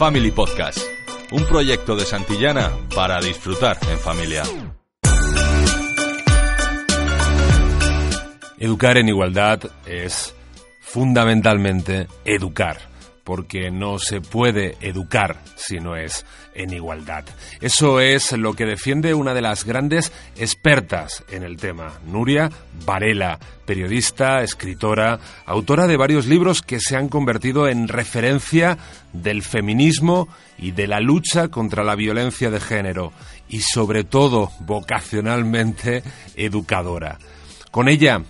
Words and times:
Family 0.00 0.30
Podcast, 0.30 0.78
un 1.30 1.44
proyecto 1.44 1.94
de 1.94 2.06
Santillana 2.06 2.70
para 2.94 3.20
disfrutar 3.20 3.76
en 3.90 3.98
familia. 3.98 4.44
Educar 8.58 8.96
en 8.96 9.10
igualdad 9.10 9.60
es 9.84 10.34
fundamentalmente 10.80 12.06
educar 12.24 12.89
porque 13.30 13.70
no 13.70 14.00
se 14.00 14.20
puede 14.20 14.76
educar 14.80 15.36
si 15.54 15.78
no 15.78 15.94
es 15.94 16.26
en 16.52 16.72
igualdad. 16.72 17.24
Eso 17.60 18.00
es 18.00 18.32
lo 18.32 18.54
que 18.54 18.66
defiende 18.66 19.14
una 19.14 19.34
de 19.34 19.40
las 19.40 19.64
grandes 19.64 20.10
expertas 20.34 21.22
en 21.30 21.44
el 21.44 21.56
tema, 21.56 22.00
Nuria 22.04 22.50
Varela, 22.84 23.38
periodista, 23.64 24.42
escritora, 24.42 25.20
autora 25.46 25.86
de 25.86 25.96
varios 25.96 26.26
libros 26.26 26.60
que 26.60 26.80
se 26.80 26.96
han 26.96 27.08
convertido 27.08 27.68
en 27.68 27.86
referencia 27.86 28.78
del 29.12 29.44
feminismo 29.44 30.26
y 30.58 30.72
de 30.72 30.88
la 30.88 30.98
lucha 30.98 31.46
contra 31.50 31.84
la 31.84 31.94
violencia 31.94 32.50
de 32.50 32.58
género 32.58 33.12
y 33.48 33.60
sobre 33.60 34.02
todo 34.02 34.50
vocacionalmente 34.58 36.02
educadora. 36.34 37.20
Con 37.70 37.88
ella 37.88 38.22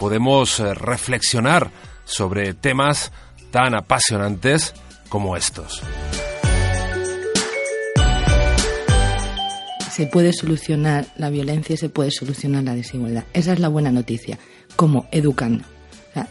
podemos 0.00 0.58
eh, 0.58 0.74
reflexionar 0.74 1.70
sobre 2.04 2.54
temas 2.54 3.12
tan 3.50 3.74
apasionantes 3.74 4.74
como 5.08 5.36
estos. 5.36 5.82
Se 9.90 10.06
puede 10.06 10.32
solucionar 10.32 11.06
la 11.16 11.30
violencia 11.30 11.74
y 11.74 11.76
se 11.76 11.88
puede 11.88 12.10
solucionar 12.10 12.62
la 12.62 12.74
desigualdad. 12.74 13.24
Esa 13.32 13.52
es 13.52 13.58
la 13.58 13.68
buena 13.68 13.90
noticia. 13.90 14.38
Como 14.76 15.08
educando. 15.10 15.64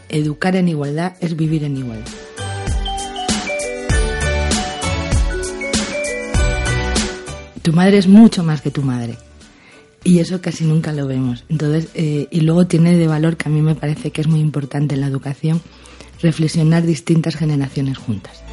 educar 0.09 0.55
en 0.55 0.67
igualdad 0.69 1.15
es 1.19 1.35
vivir 1.35 1.63
en 1.63 1.77
igualdad. 1.77 2.11
Tu 7.61 7.73
madre 7.73 7.97
es 7.97 8.07
mucho 8.07 8.43
más 8.43 8.61
que 8.61 8.71
tu 8.71 8.81
madre. 8.81 9.17
Y 10.03 10.19
eso 10.19 10.39
casi 10.39 10.63
nunca 10.63 10.93
lo 10.93 11.05
vemos. 11.05 11.43
Entonces, 11.49 11.89
eh, 11.93 12.27
y 12.31 12.41
luego 12.41 12.67
tiene 12.67 12.95
de 12.95 13.07
valor 13.07 13.35
que 13.35 13.49
a 13.49 13.51
mí 13.51 13.61
me 13.61 13.75
parece 13.75 14.11
que 14.11 14.21
es 14.21 14.27
muy 14.27 14.39
importante 14.39 14.95
en 14.95 15.01
la 15.01 15.07
educación 15.07 15.61
reflexionar 16.21 16.83
distintas 16.83 17.35
generaciones 17.35 17.97
juntas. 17.97 18.43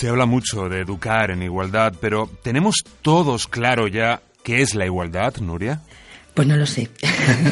Se 0.00 0.08
habla 0.08 0.24
mucho 0.24 0.68
de 0.68 0.80
educar 0.80 1.30
en 1.30 1.42
igualdad, 1.42 1.92
pero 2.00 2.30
¿tenemos 2.42 2.84
todos 3.02 3.46
claro 3.46 3.86
ya 3.86 4.22
qué 4.42 4.62
es 4.62 4.74
la 4.74 4.86
igualdad, 4.86 5.36
Nuria? 5.38 5.82
Pues 6.32 6.48
no 6.48 6.56
lo 6.56 6.64
sé. 6.64 6.88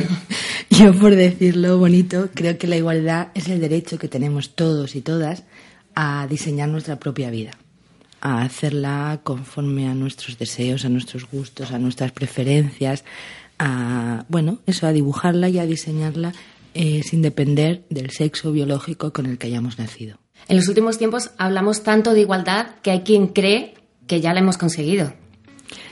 Yo, 0.70 0.94
por 0.94 1.14
decirlo 1.14 1.76
bonito, 1.76 2.30
creo 2.32 2.56
que 2.56 2.66
la 2.66 2.76
igualdad 2.76 3.28
es 3.34 3.48
el 3.48 3.60
derecho 3.60 3.98
que 3.98 4.08
tenemos 4.08 4.54
todos 4.54 4.96
y 4.96 5.02
todas 5.02 5.44
a 5.94 6.26
diseñar 6.28 6.68
nuestra 6.68 6.96
propia 6.96 7.30
vida, 7.30 7.50
a 8.20 8.42
hacerla 8.42 9.20
conforme 9.24 9.88
a 9.88 9.94
nuestros 9.94 10.38
deseos, 10.38 10.84
a 10.84 10.88
nuestros 10.88 11.28
gustos, 11.28 11.72
a 11.72 11.78
nuestras 11.78 12.12
preferencias, 12.12 13.04
a, 13.58 14.24
bueno, 14.28 14.58
eso, 14.66 14.86
a 14.86 14.92
dibujarla 14.92 15.48
y 15.48 15.58
a 15.58 15.66
diseñarla 15.66 16.32
eh, 16.74 17.02
sin 17.02 17.22
depender 17.22 17.84
del 17.90 18.10
sexo 18.10 18.52
biológico 18.52 19.12
con 19.12 19.26
el 19.26 19.38
que 19.38 19.48
hayamos 19.48 19.78
nacido. 19.78 20.18
En 20.46 20.56
los 20.56 20.68
últimos 20.68 20.98
tiempos 20.98 21.30
hablamos 21.38 21.82
tanto 21.82 22.14
de 22.14 22.20
igualdad 22.20 22.76
que 22.82 22.90
hay 22.90 23.00
quien 23.00 23.28
cree 23.28 23.74
que 24.06 24.20
ya 24.20 24.32
la 24.32 24.40
hemos 24.40 24.58
conseguido. 24.58 25.12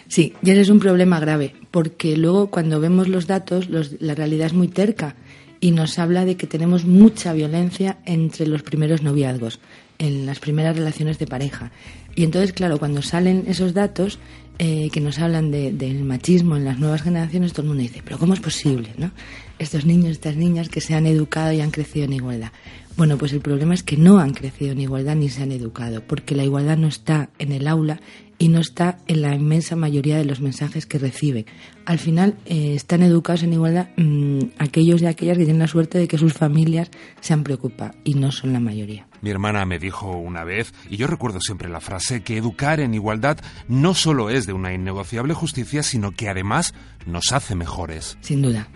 Sí, 0.08 0.34
y 0.42 0.50
ese 0.50 0.60
es 0.60 0.68
un 0.68 0.78
problema 0.78 1.18
grave, 1.18 1.54
porque 1.70 2.16
luego 2.16 2.50
cuando 2.50 2.80
vemos 2.80 3.08
los 3.08 3.26
datos, 3.26 3.68
la 3.68 4.14
realidad 4.14 4.46
es 4.46 4.52
muy 4.52 4.68
terca 4.68 5.16
y 5.60 5.72
nos 5.72 5.98
habla 5.98 6.24
de 6.24 6.36
que 6.36 6.46
tenemos 6.46 6.84
mucha 6.84 7.32
violencia 7.32 7.98
entre 8.04 8.46
los 8.46 8.62
primeros 8.62 9.02
noviazgos, 9.02 9.58
en 9.98 10.26
las 10.26 10.38
primeras 10.38 10.76
relaciones 10.76 11.18
de 11.18 11.26
pareja. 11.26 11.72
Y 12.14 12.24
entonces, 12.24 12.52
claro, 12.52 12.78
cuando 12.78 13.02
salen 13.02 13.44
esos 13.48 13.74
datos, 13.74 14.18
eh, 14.58 14.88
que 14.90 15.00
nos 15.00 15.18
hablan 15.18 15.50
del 15.50 16.04
machismo 16.04 16.56
en 16.56 16.64
las 16.64 16.78
nuevas 16.78 17.02
generaciones, 17.02 17.52
todo 17.52 17.62
el 17.62 17.68
mundo 17.68 17.82
dice, 17.82 18.02
pero 18.04 18.18
¿cómo 18.18 18.34
es 18.34 18.40
posible? 18.40 18.90
¿no? 18.96 19.10
Estos 19.58 19.84
niños, 19.84 20.12
estas 20.12 20.36
niñas 20.36 20.68
que 20.68 20.80
se 20.80 20.94
han 20.94 21.06
educado 21.06 21.52
y 21.52 21.60
han 21.60 21.70
crecido 21.70 22.06
en 22.06 22.14
igualdad. 22.14 22.52
Bueno, 22.96 23.18
pues 23.18 23.34
el 23.34 23.40
problema 23.40 23.74
es 23.74 23.82
que 23.82 23.98
no 23.98 24.18
han 24.18 24.32
crecido 24.32 24.72
en 24.72 24.80
igualdad 24.80 25.16
ni 25.16 25.28
se 25.28 25.42
han 25.42 25.52
educado, 25.52 26.02
porque 26.06 26.34
la 26.34 26.44
igualdad 26.44 26.78
no 26.78 26.88
está 26.88 27.28
en 27.38 27.52
el 27.52 27.68
aula 27.68 28.00
y 28.38 28.48
no 28.48 28.60
está 28.60 28.98
en 29.06 29.22
la 29.22 29.34
inmensa 29.34 29.76
mayoría 29.76 30.16
de 30.16 30.24
los 30.24 30.40
mensajes 30.40 30.86
que 30.86 30.98
reciben. 30.98 31.44
Al 31.84 31.98
final 31.98 32.36
eh, 32.46 32.74
están 32.74 33.02
educados 33.02 33.42
en 33.42 33.52
igualdad 33.52 33.88
mm, 33.96 34.38
aquellos 34.58 35.02
y 35.02 35.06
aquellas 35.06 35.36
que 35.36 35.44
tienen 35.44 35.60
la 35.60 35.68
suerte 35.68 35.98
de 35.98 36.08
que 36.08 36.16
sus 36.16 36.32
familias 36.32 36.90
se 37.20 37.34
han 37.34 37.44
preocupado 37.44 37.92
y 38.04 38.14
no 38.14 38.32
son 38.32 38.54
la 38.54 38.60
mayoría. 38.60 39.06
Mi 39.26 39.32
hermana 39.32 39.66
me 39.66 39.80
dijo 39.80 40.16
una 40.16 40.44
vez, 40.44 40.72
y 40.88 40.98
yo 40.98 41.08
recuerdo 41.08 41.40
siempre 41.40 41.68
la 41.68 41.80
frase, 41.80 42.22
que 42.22 42.36
educar 42.36 42.78
en 42.78 42.94
igualdad 42.94 43.38
no 43.66 43.92
solo 43.92 44.30
es 44.30 44.46
de 44.46 44.52
una 44.52 44.72
innegociable 44.72 45.34
justicia, 45.34 45.82
sino 45.82 46.12
que 46.12 46.28
además 46.28 46.74
nos 47.06 47.32
hace 47.32 47.56
mejores. 47.56 48.16
Sin 48.20 48.40
duda. 48.40 48.68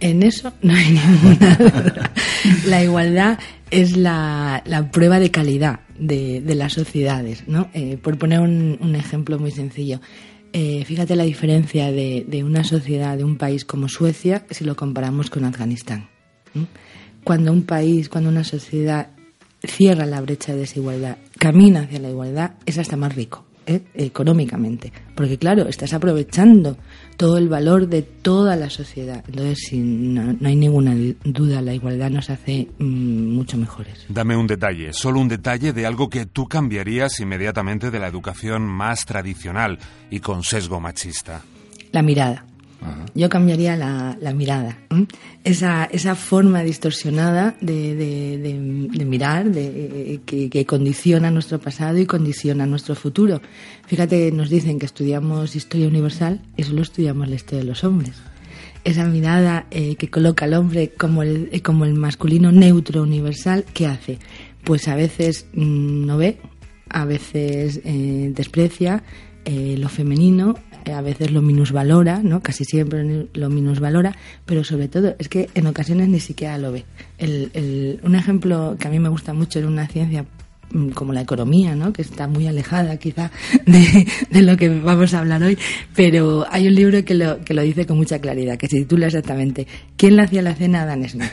En 0.00 0.24
eso 0.24 0.52
no 0.60 0.74
hay 0.74 0.90
ninguna 1.22 1.54
duda. 1.54 2.12
La 2.66 2.82
igualdad 2.82 3.38
es 3.70 3.96
la, 3.96 4.64
prueba 4.90 5.20
de 5.20 5.30
calidad 5.30 5.78
de, 5.96 6.42
las 6.56 6.72
sociedades, 6.72 7.44
¿no? 7.46 7.70
Eh, 7.72 7.96
por 7.96 8.18
poner 8.18 8.40
un, 8.40 8.96
ejemplo 8.96 9.38
muy 9.38 9.52
sencillo, 9.52 10.00
eh, 10.52 10.84
fíjate 10.84 11.14
la 11.14 11.22
diferencia 11.22 11.92
de, 11.92 12.42
una 12.44 12.64
sociedad, 12.64 13.16
de 13.16 13.22
un 13.22 13.36
país 13.36 13.64
como 13.64 13.88
Suecia, 13.88 14.46
si 14.50 14.64
lo 14.64 14.74
comparamos 14.74 15.30
con 15.30 15.44
Afganistán. 15.44 16.08
Cuando 17.22 17.52
un 17.52 17.62
país, 17.62 18.08
cuando 18.08 18.30
una 18.30 18.42
sociedad 18.42 19.10
cierra 19.66 20.06
la 20.06 20.20
brecha 20.20 20.52
de 20.52 20.60
desigualdad, 20.60 21.18
camina 21.38 21.82
hacia 21.82 22.00
la 22.00 22.10
igualdad, 22.10 22.52
es 22.66 22.78
hasta 22.78 22.96
más 22.96 23.14
rico. 23.14 23.44
¿eh? 23.66 23.82
económicamente, 23.94 24.92
porque 25.14 25.38
claro, 25.38 25.68
estás 25.68 25.92
aprovechando 25.92 26.76
todo 27.16 27.38
el 27.38 27.48
valor 27.48 27.88
de 27.88 28.02
toda 28.02 28.56
la 28.56 28.70
sociedad. 28.70 29.24
Entonces, 29.28 29.58
si 29.68 29.78
no, 29.78 30.36
hay 30.44 30.56
ninguna 30.56 30.94
duda, 31.24 31.60
la 31.62 31.74
igualdad 31.74 32.10
nos 32.10 32.30
hace 32.30 32.68
mm, 32.78 33.34
mucho 33.34 33.56
mejores. 33.56 34.06
Dame 34.08 34.36
un 34.36 34.46
detalle, 34.46 34.92
solo 34.92 35.20
un 35.20 35.28
detalle 35.28 35.72
de 35.72 35.86
algo 35.86 36.08
que 36.08 36.26
tú 36.26 36.46
cambiarías 36.48 37.20
inmediatamente 37.20 37.90
de 37.90 37.98
la 37.98 38.08
educación 38.08 38.62
más 38.62 39.04
tradicional 39.04 39.78
y 40.10 40.20
con 40.20 40.42
sesgo 40.42 40.80
machista. 40.80 41.42
La 41.92 42.02
mirada. 42.02 42.46
Yo 43.14 43.28
cambiaría 43.28 43.76
la, 43.76 44.32
mirada. 44.34 44.78
Esa, 45.44 45.84
esa 45.84 46.14
forma 46.14 46.62
distorsionada 46.62 47.54
de, 47.60 49.04
mirar 49.06 49.50
de, 49.50 50.20
que, 50.24 50.66
condiciona 50.66 51.30
nuestro 51.30 51.58
pasado 51.58 51.98
y 51.98 52.06
condiciona 52.06 52.66
nuestro 52.66 52.94
futuro. 52.94 53.40
Fíjate, 53.86 54.32
nos 54.32 54.48
dicen 54.48 54.78
que 54.78 54.86
estudiamos 54.86 55.54
historia 55.54 55.88
universal 55.88 56.40
y 56.56 56.62
solo 56.62 56.82
estudiamos 56.82 57.28
la 57.28 57.34
historia 57.34 57.60
de 57.60 57.68
los 57.68 57.84
hombres. 57.84 58.14
Esa 58.84 59.04
mirada 59.04 59.66
eh, 59.70 59.94
que 59.96 60.08
coloca 60.08 60.44
al 60.46 60.54
hombre 60.54 60.90
como 60.90 61.22
el, 61.22 61.50
eh, 61.52 61.60
como 61.60 61.84
el 61.84 61.94
masculino 61.94 62.50
neutro 62.50 63.02
universal, 63.02 63.64
¿qué 63.74 63.86
hace? 63.86 64.18
Pues 64.64 64.88
a 64.88 64.96
veces 64.96 65.46
mm, 65.52 66.06
no 66.06 66.16
ve, 66.16 66.38
a 66.88 67.04
veces 67.04 67.80
eh, 67.84 68.32
desprecia 68.34 69.02
lo 69.44 69.88
femenino 69.88 70.54
a 70.90 71.00
veces 71.00 71.30
lo 71.30 71.42
minusvalora, 71.42 72.20
¿no? 72.22 72.40
Casi 72.40 72.64
siempre 72.64 73.28
lo 73.32 73.50
minusvalora, 73.50 74.16
pero 74.44 74.64
sobre 74.64 74.88
todo 74.88 75.14
es 75.18 75.28
que 75.28 75.48
en 75.54 75.66
ocasiones 75.66 76.08
ni 76.08 76.20
siquiera 76.20 76.58
lo 76.58 76.72
ve. 76.72 76.84
un 78.02 78.14
ejemplo 78.14 78.76
que 78.78 78.88
a 78.88 78.90
mí 78.90 78.98
me 78.98 79.08
gusta 79.08 79.32
mucho 79.32 79.58
en 79.58 79.66
una 79.66 79.86
ciencia 79.86 80.24
mm, 80.70 80.88
como 80.90 81.12
la 81.12 81.20
economía, 81.20 81.76
¿no? 81.76 81.92
que 81.92 82.02
está 82.02 82.26
muy 82.26 82.46
alejada 82.46 82.96
quizá 82.96 83.30
de, 83.66 84.42
lo 84.42 84.56
que 84.56 84.68
vamos 84.68 85.14
a 85.14 85.20
hablar 85.20 85.42
hoy, 85.42 85.56
pero 85.94 86.46
hay 86.50 86.66
un 86.66 86.74
libro 86.74 87.04
que 87.04 87.14
lo, 87.14 87.44
que 87.44 87.54
lo 87.54 87.62
dice 87.62 87.86
con 87.86 87.98
mucha 87.98 88.18
claridad, 88.18 88.56
que 88.56 88.66
se 88.66 88.78
titula 88.78 89.06
exactamente 89.06 89.66
¿Quién 89.96 90.16
le 90.16 90.22
hacía 90.22 90.42
la 90.42 90.54
cena 90.54 90.80
a 90.80 90.82
Adam 90.84 91.08
Smith? 91.08 91.30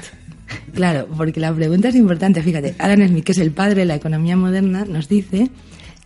Claro, 0.74 1.08
porque 1.16 1.40
la 1.40 1.54
pregunta 1.54 1.90
es 1.90 1.96
importante. 1.96 2.42
Fíjate, 2.42 2.76
Adam 2.80 3.08
Smith, 3.08 3.24
que 3.24 3.32
es 3.34 3.38
el 3.38 3.52
padre 3.52 3.82
de 3.82 3.86
la 3.86 3.96
economía 3.96 4.36
moderna, 4.36 4.86
nos 4.86 5.08
dice 5.08 5.50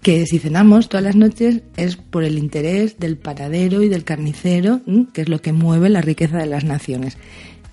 que 0.04 0.26
si 0.26 0.38
cenamos 0.38 0.90
todas 0.90 1.06
las 1.06 1.16
noches 1.16 1.62
es 1.78 1.96
por 1.96 2.26
el 2.26 2.38
interés 2.38 3.00
del 3.00 3.18
paradero 3.18 3.82
y 3.82 3.88
del 3.88 4.04
carnicero, 4.04 4.82
que 5.14 5.22
es 5.22 5.30
lo 5.30 5.42
que 5.42 5.54
mueve 5.54 5.90
la 5.90 6.02
riqueza 6.02 6.38
de 6.38 6.46
las 6.46 6.66
naciones. 6.66 7.18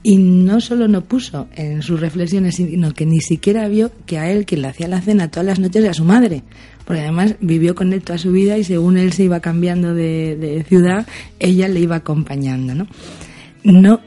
Y 0.03 0.17
no 0.17 0.61
solo 0.61 0.89
no 0.89 1.03
puso 1.03 1.49
en 1.57 1.83
sus 1.83 2.01
reflexiones, 2.01 2.55
sino 2.55 2.95
que 2.95 3.05
ni 3.05 3.21
siquiera 3.21 3.69
vio 3.69 3.91
que 4.07 4.19
a 4.19 4.31
él 4.31 4.47
quien 4.47 4.63
le 4.63 4.69
hacía 4.69 4.89
la 4.89 5.03
cena 5.03 5.31
todas 5.31 5.45
las 5.45 5.59
noches 5.59 5.85
era 5.85 5.93
su 5.93 6.05
madre, 6.05 6.45
porque 6.87 7.03
además 7.03 7.35
vivió 7.41 7.75
con 7.75 7.93
él 7.93 8.01
toda 8.01 8.17
su 8.17 8.33
vida 8.33 8.57
y 8.57 8.65
según 8.65 8.97
él 8.97 9.13
se 9.13 9.25
iba 9.25 9.41
cambiando 9.41 9.93
de, 9.93 10.65
ciudad, 10.69 11.07
ella 11.41 11.69
le 11.69 11.81
iba 11.81 11.97
acompañando, 11.97 12.75
¿no? 12.75 12.87
No, 13.63 14.01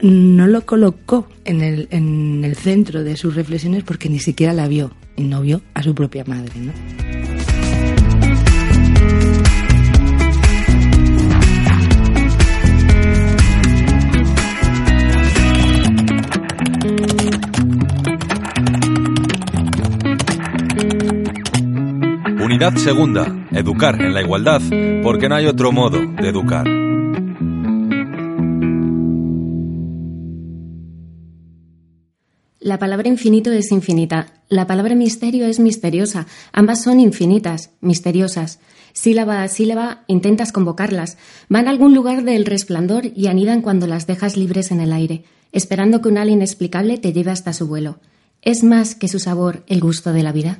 lo 0.47 0.65
colocó 0.65 1.27
en 1.45 1.61
el, 1.61 1.87
en 1.91 2.43
el 2.43 2.55
centro 2.55 3.03
de 3.03 3.17
sus 3.17 3.35
reflexiones 3.35 3.83
porque 3.83 4.09
ni 4.09 4.19
siquiera 4.19 4.53
la 4.53 4.67
vio 4.67 4.91
y 5.15 5.23
no 5.23 5.41
vio 5.41 5.61
a 5.75 5.83
su 5.83 5.93
propia 5.93 6.23
madre. 6.25 6.53
Segunda, 22.59 23.47
educar 23.51 23.99
en 23.99 24.13
la 24.13 24.21
igualdad, 24.21 24.61
porque 25.01 25.27
no 25.27 25.35
hay 25.35 25.47
otro 25.47 25.71
modo 25.71 25.99
de 25.99 26.29
educar. 26.29 26.67
La 32.59 32.77
palabra 32.77 33.07
infinito 33.09 33.51
es 33.51 33.71
infinita, 33.71 34.27
la 34.49 34.67
palabra 34.67 34.93
misterio 34.93 35.47
es 35.47 35.59
misteriosa, 35.59 36.27
ambas 36.51 36.83
son 36.83 36.99
infinitas, 36.99 37.71
misteriosas. 37.81 38.59
Sílaba 38.93 39.41
a 39.41 39.47
sílaba 39.47 40.03
intentas 40.07 40.51
convocarlas, 40.51 41.17
van 41.49 41.67
a 41.67 41.71
algún 41.71 41.95
lugar 41.95 42.23
del 42.23 42.45
resplandor 42.45 43.07
y 43.15 43.27
anidan 43.27 43.61
cuando 43.61 43.87
las 43.87 44.05
dejas 44.05 44.37
libres 44.37 44.69
en 44.71 44.79
el 44.79 44.93
aire, 44.93 45.23
esperando 45.51 46.01
que 46.01 46.09
un 46.09 46.19
ala 46.19 46.31
inexplicable 46.31 46.99
te 46.99 47.13
lleve 47.13 47.31
hasta 47.31 47.51
su 47.51 47.67
vuelo. 47.67 47.97
¿Es 48.43 48.63
más 48.63 48.93
que 48.93 49.07
su 49.07 49.19
sabor 49.19 49.63
el 49.67 49.81
gusto 49.81 50.13
de 50.13 50.21
la 50.21 50.31
vida? 50.31 50.59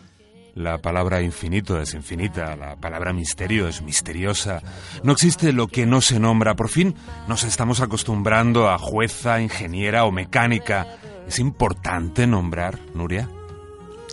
La 0.56 0.78
palabra 0.78 1.22
infinito 1.24 1.80
es 1.80 1.96
infinita, 1.96 2.56
la 2.56 2.76
palabra 2.76 3.12
misterio 3.12 3.68
es 3.68 3.82
misteriosa. 3.82 4.62
No 5.04 5.12
existe 5.12 5.52
lo 5.52 5.68
que 5.68 5.88
no 5.88 6.00
se 6.00 6.20
nombra. 6.20 6.56
Por 6.56 6.70
fin 6.70 6.94
nos 7.28 7.44
estamos 7.44 7.82
acostumbrando 7.82 8.70
a 8.70 8.78
jueza, 8.78 9.42
ingeniera 9.42 10.06
o 10.06 10.12
mecánica. 10.12 11.00
¿Es 11.28 11.40
importante 11.40 12.28
nombrar, 12.28 12.80
Nuria? 12.94 13.30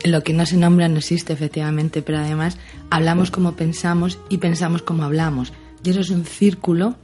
Lo 0.04 0.22
que 0.22 0.32
no 0.32 0.46
se 0.46 0.56
nombra 0.56 0.88
no 0.88 0.98
existe, 0.98 1.34
efectivamente, 1.34 2.00
pero 2.00 2.18
además 2.18 2.56
hablamos 2.88 3.30
como 3.30 3.52
pensamos 3.52 4.18
y 4.30 4.38
pensamos 4.38 4.80
como 4.80 5.04
hablamos. 5.04 5.52
Y 5.84 5.90
eso 5.90 6.00
es 6.00 6.08
un 6.08 6.24
círculo 6.24 6.96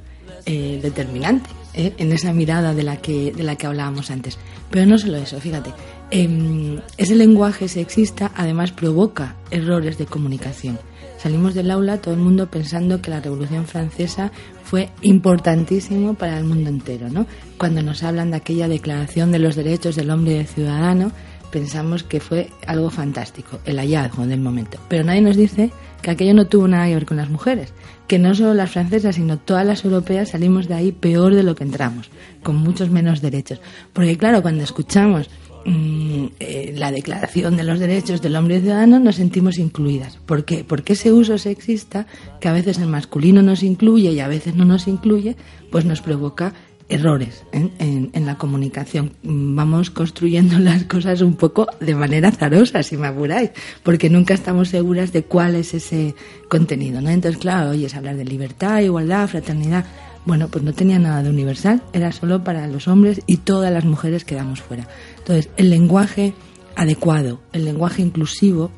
eh, 0.46 0.80
determinante 0.82 1.50
eh, 1.74 1.92
en 1.98 2.10
esa 2.10 2.32
mirada 2.32 2.72
de 2.72 2.82
la, 2.84 2.96
que, 3.02 3.32
de 3.32 3.42
la 3.42 3.56
que 3.56 3.66
hablábamos 3.66 4.10
antes. 4.10 4.38
Pero 4.70 4.86
no 4.86 4.96
solo 4.96 5.18
eso, 5.18 5.38
fíjate. 5.40 5.72
Em, 6.10 6.78
ese 6.98 7.16
lenguaje 7.16 7.66
sexista 7.66 8.30
además 8.36 8.70
provoca 8.70 9.34
errores 9.50 9.98
de 9.98 10.06
comunicación. 10.06 10.78
Salimos 11.18 11.54
del 11.54 11.70
aula 11.70 12.00
todo 12.00 12.14
el 12.14 12.20
mundo 12.20 12.48
pensando 12.48 13.02
que 13.02 13.10
la 13.10 13.20
Revolución 13.20 13.66
Francesa 13.66 14.30
fue 14.62 14.90
importantísimo 15.02 16.14
para 16.14 16.38
el 16.38 16.44
mundo 16.44 16.70
entero, 16.70 17.08
¿no? 17.08 17.26
Cuando 17.58 17.82
nos 17.82 18.02
hablan 18.02 18.30
de 18.30 18.36
aquella 18.36 18.68
declaración 18.68 19.32
de 19.32 19.40
los 19.40 19.56
derechos 19.56 19.96
del 19.96 20.10
hombre 20.10 20.32
y 20.32 20.36
del 20.36 20.46
ciudadano, 20.46 21.10
pensamos 21.50 22.04
que 22.04 22.20
fue 22.20 22.50
algo 22.66 22.90
fantástico, 22.90 23.58
el 23.64 23.78
hallazgo 23.78 24.26
del 24.26 24.40
momento. 24.40 24.78
Pero 24.88 25.04
nadie 25.04 25.22
nos 25.22 25.36
dice 25.36 25.72
que 26.02 26.10
aquello 26.10 26.34
no 26.34 26.46
tuvo 26.46 26.68
nada 26.68 26.86
que 26.86 26.94
ver 26.94 27.06
con 27.06 27.16
las 27.16 27.30
mujeres, 27.30 27.72
que 28.06 28.18
no 28.18 28.34
solo 28.34 28.54
las 28.54 28.70
francesas, 28.70 29.16
sino 29.16 29.38
todas 29.38 29.66
las 29.66 29.84
europeas 29.84 30.30
salimos 30.30 30.68
de 30.68 30.74
ahí 30.74 30.92
peor 30.92 31.34
de 31.34 31.42
lo 31.42 31.54
que 31.54 31.64
entramos, 31.64 32.10
con 32.42 32.56
muchos 32.56 32.90
menos 32.90 33.22
derechos. 33.22 33.60
Porque 33.92 34.18
claro, 34.18 34.42
cuando 34.42 34.62
escuchamos 34.62 35.30
mm, 35.66 36.26
eh, 36.40 36.74
la 36.76 36.90
Declaración 36.90 37.56
de 37.56 37.64
los 37.64 37.78
Derechos 37.78 38.22
del 38.22 38.36
Hombre 38.36 38.56
y 38.56 38.60
Ciudadano 38.60 38.98
nos 38.98 39.16
sentimos 39.16 39.58
incluidas. 39.58 40.18
¿Por 40.24 40.44
qué? 40.44 40.64
Porque 40.64 40.94
ese 40.94 41.12
uso 41.12 41.36
sexista, 41.38 42.06
que 42.40 42.48
a 42.48 42.52
veces 42.52 42.78
el 42.78 42.88
masculino 42.88 43.42
nos 43.42 43.62
incluye 43.62 44.12
y 44.12 44.20
a 44.20 44.28
veces 44.28 44.54
no 44.54 44.64
nos 44.64 44.88
incluye, 44.88 45.36
pues 45.70 45.84
nos 45.84 46.00
provoca 46.00 46.54
errores 46.88 47.44
en, 47.52 48.26
la 48.26 48.38
comunicación. 48.38 49.12
Vamos 49.22 49.90
construyendo 49.90 50.58
las 50.60 50.84
cosas 50.84 51.20
un 51.20 51.34
poco 51.34 51.66
de 51.80 51.94
manera 51.94 52.30
zarosa, 52.30 52.82
si 52.82 52.96
me 52.96 53.08
apuráis, 53.08 53.50
porque 53.82 54.10
nunca 54.10 54.34
estamos 54.34 54.68
seguras 54.68 55.12
de 55.12 55.24
cuál 55.24 55.54
es 55.56 55.74
ese 55.74 56.14
contenido. 56.48 57.00
¿no? 57.00 57.10
Entonces, 57.10 57.40
claro, 57.40 57.70
oyes 57.70 57.94
hablar 57.94 58.16
de 58.16 58.24
libertad, 58.24 58.80
igualdad, 58.80 59.28
fraternidad. 59.28 59.84
Bueno, 60.26 60.48
pues 60.48 60.64
no 60.64 60.72
tenía 60.72 60.98
nada 60.98 61.22
de 61.22 61.30
universal, 61.30 61.82
era 61.92 62.10
solo 62.10 62.42
para 62.42 62.66
los 62.66 62.88
hombres 62.88 63.22
y 63.26 63.38
todas 63.38 63.72
las 63.72 63.84
mujeres 63.84 64.24
quedamos 64.24 64.60
fuera. 64.60 64.88
Entonces, 65.18 65.48
el 65.56 65.70
lenguaje 65.70 66.34
adecuado, 66.74 67.40
el 67.52 67.64
lenguaje 67.64 68.02
inclusivo, 68.02 68.72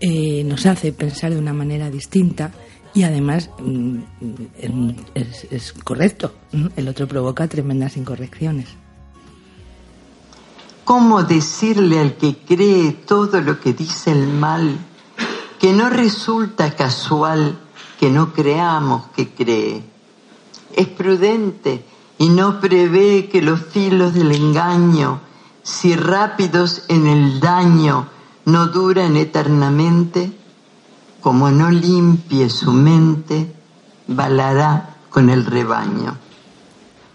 eh, 0.00 0.44
nos 0.44 0.64
hace 0.64 0.92
pensar 0.92 1.32
de 1.32 1.38
una 1.38 1.52
manera 1.52 1.90
distinta 1.90 2.52
y 2.94 3.02
además 3.02 3.50
mm, 3.58 3.98
es, 5.14 5.74
correcto. 5.84 6.32
El 6.74 6.88
otro 6.88 7.06
provoca 7.06 7.46
tremendas 7.48 7.98
incorrecciones. 7.98 8.68
¿Cómo 10.84 11.22
decirle 11.22 11.98
al 11.98 12.16
que 12.16 12.38
cree 12.38 12.92
todo 12.92 13.42
lo 13.42 13.60
que 13.60 13.74
dice 13.74 14.10
el 14.10 14.26
mal 14.26 14.78
que 15.60 15.72
no 15.74 15.90
resulta 15.90 16.74
casual 16.74 17.58
que 18.00 18.08
no 18.08 18.32
creamos 18.32 19.08
que 19.08 19.28
cree? 19.28 19.97
Es 20.78 20.86
prudente 20.86 21.82
y 22.18 22.28
no 22.28 22.60
prevé 22.60 23.28
que 23.28 23.42
los 23.42 23.60
filos 23.60 24.14
del 24.14 24.30
engaño, 24.30 25.20
si 25.64 25.96
rápidos 25.96 26.84
en 26.86 27.08
el 27.08 27.40
daño, 27.40 28.08
no 28.44 28.68
duran 28.68 29.16
eternamente 29.16 30.30
como 31.20 31.50
no 31.50 31.68
limpie 31.68 32.48
su 32.48 32.72
mente, 32.72 33.48
balará 34.06 34.98
con 35.10 35.30
el 35.30 35.44
rebaño. 35.44 36.16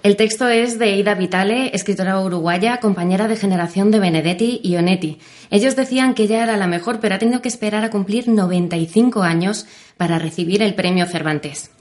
El 0.04 0.18
texto 0.18 0.50
es 0.50 0.78
de 0.78 0.98
Ida 0.98 1.14
Vitale, 1.14 1.74
escritora 1.74 2.20
uruguaya, 2.20 2.82
compañera 2.82 3.30
de 3.30 3.38
generación 3.38 3.92
de 3.92 4.02
Benedetti 4.02 4.60
y 4.62 4.76
Onetti. 4.76 5.20
Ellos 5.50 5.78
decían 5.78 6.16
que 6.16 6.24
ella 6.24 6.44
era 6.44 6.58
la 6.58 6.68
mejor, 6.68 7.00
pero 7.00 7.16
ha 7.16 7.20
tenido 7.20 7.42
que 7.42 7.48
esperar 7.48 7.86
a 7.86 7.90
cumplir 7.90 8.28
95 8.28 9.24
años 9.24 9.66
para 9.96 10.20
recibir 10.20 10.62
el 10.62 10.76
premio 10.76 11.06
Cervantes. 11.06 11.72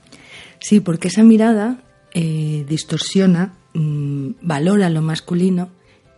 Sí, 0.63 0.79
porque 0.79 1.09
esa 1.09 1.23
mirada 1.23 1.83
eh, 2.13 2.65
distorsiona, 2.69 3.53
mm, 3.73 4.35
valora 4.41 4.89
lo 4.89 5.01
masculino 5.01 5.69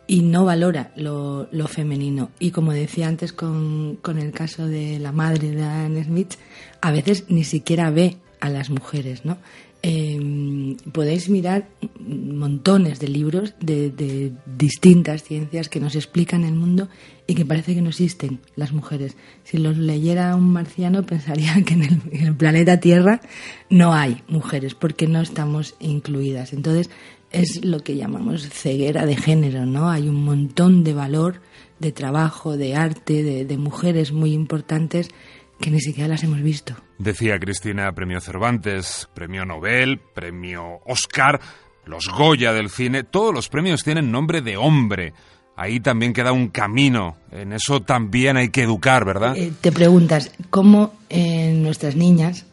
y 0.05 0.21
no 0.21 0.45
valora 0.45 0.91
lo, 0.95 1.47
femenino. 1.67 2.29
Y 2.37 2.51
como 2.51 2.71
decía 2.71 3.07
antes 3.07 3.33
con, 3.33 3.97
el 4.05 4.31
caso 4.33 4.67
de 4.67 4.99
la 4.99 5.11
madre 5.11 5.49
de 5.49 5.63
Anne 5.63 6.03
Smith, 6.03 6.35
a 6.79 6.91
veces 6.91 7.25
ni 7.27 7.43
siquiera 7.43 7.89
ve 7.89 8.17
a 8.39 8.51
las 8.51 8.69
mujeres, 8.69 9.25
¿no? 9.25 9.39
Em, 9.87 10.77
podéis 10.97 11.29
mirar 11.29 11.69
montones 12.01 12.97
de 12.97 13.07
libros 13.07 13.53
de, 13.61 14.33
distintas 14.57 15.21
ciencias 15.21 15.69
que 15.69 15.79
nos 15.79 15.95
explican 15.95 16.43
el 16.43 16.55
mundo 16.55 16.89
y 17.27 17.35
que 17.35 17.45
parece 17.45 17.75
que 17.75 17.83
no 17.83 17.89
existen 17.89 18.39
las 18.55 18.73
mujeres. 18.73 19.15
Si 19.43 19.59
los 19.59 19.77
leyera 19.77 20.35
un 20.35 20.51
marciano 20.51 21.03
pensaría 21.03 21.53
que 21.67 21.75
en 21.75 22.01
el 22.11 22.35
planeta 22.35 22.79
Tierra 22.79 23.21
no 23.69 23.93
hay 23.93 24.23
mujeres 24.27 24.73
porque 24.73 25.05
no 25.05 25.21
estamos 25.21 25.75
incluidas. 25.79 26.53
Entonces, 26.53 26.89
es 27.31 27.63
lo 27.63 27.81
que 27.81 27.95
llamamos 27.95 28.49
ceguera 28.49 29.05
de 29.05 29.17
género, 29.17 29.67
¿no? 29.67 29.91
Hay 29.91 30.09
un 30.09 30.23
montón 30.23 30.83
de 30.83 30.95
valor, 30.95 31.41
de 31.79 31.91
trabajo, 31.91 32.57
de 32.57 32.75
arte, 32.75 33.45
de, 33.45 33.57
mujeres 33.57 34.13
muy 34.13 34.33
importantes 34.33 35.09
que 35.59 35.71
ni 35.71 35.79
siquiera 35.79 36.07
las 36.09 36.23
hemos 36.23 36.41
visto. 36.41 36.75
Decía 36.97 37.39
Cristina, 37.39 37.91
premio 37.93 38.21
Cervantes, 38.21 39.09
premio 39.13 39.45
Nobel, 39.45 39.99
premio 40.13 40.79
Oscar, 40.85 41.39
los 41.85 42.07
Goya 42.07 42.53
del 42.53 42.69
cine, 42.69 43.03
todos 43.03 43.33
los 43.33 43.49
premios 43.49 43.83
tienen 43.83 44.11
nombre 44.11 44.41
de 44.41 44.57
hombre. 44.57 45.13
Ahí 45.57 45.79
también 45.79 46.11
queda 46.11 46.33
un 46.33 46.49
camino, 46.49 47.17
en 47.31 47.53
eso 47.53 47.81
también 47.81 48.35
hay 48.35 48.49
que 48.49 48.63
educar, 48.63 49.05
¿verdad? 49.05 49.37
Eh, 49.37 49.53
te 49.61 49.71
preguntas, 49.71 50.31
¿cómo 50.49 50.93
eh, 51.09 51.53
nuestras 51.53 51.95
niñas 51.95 52.45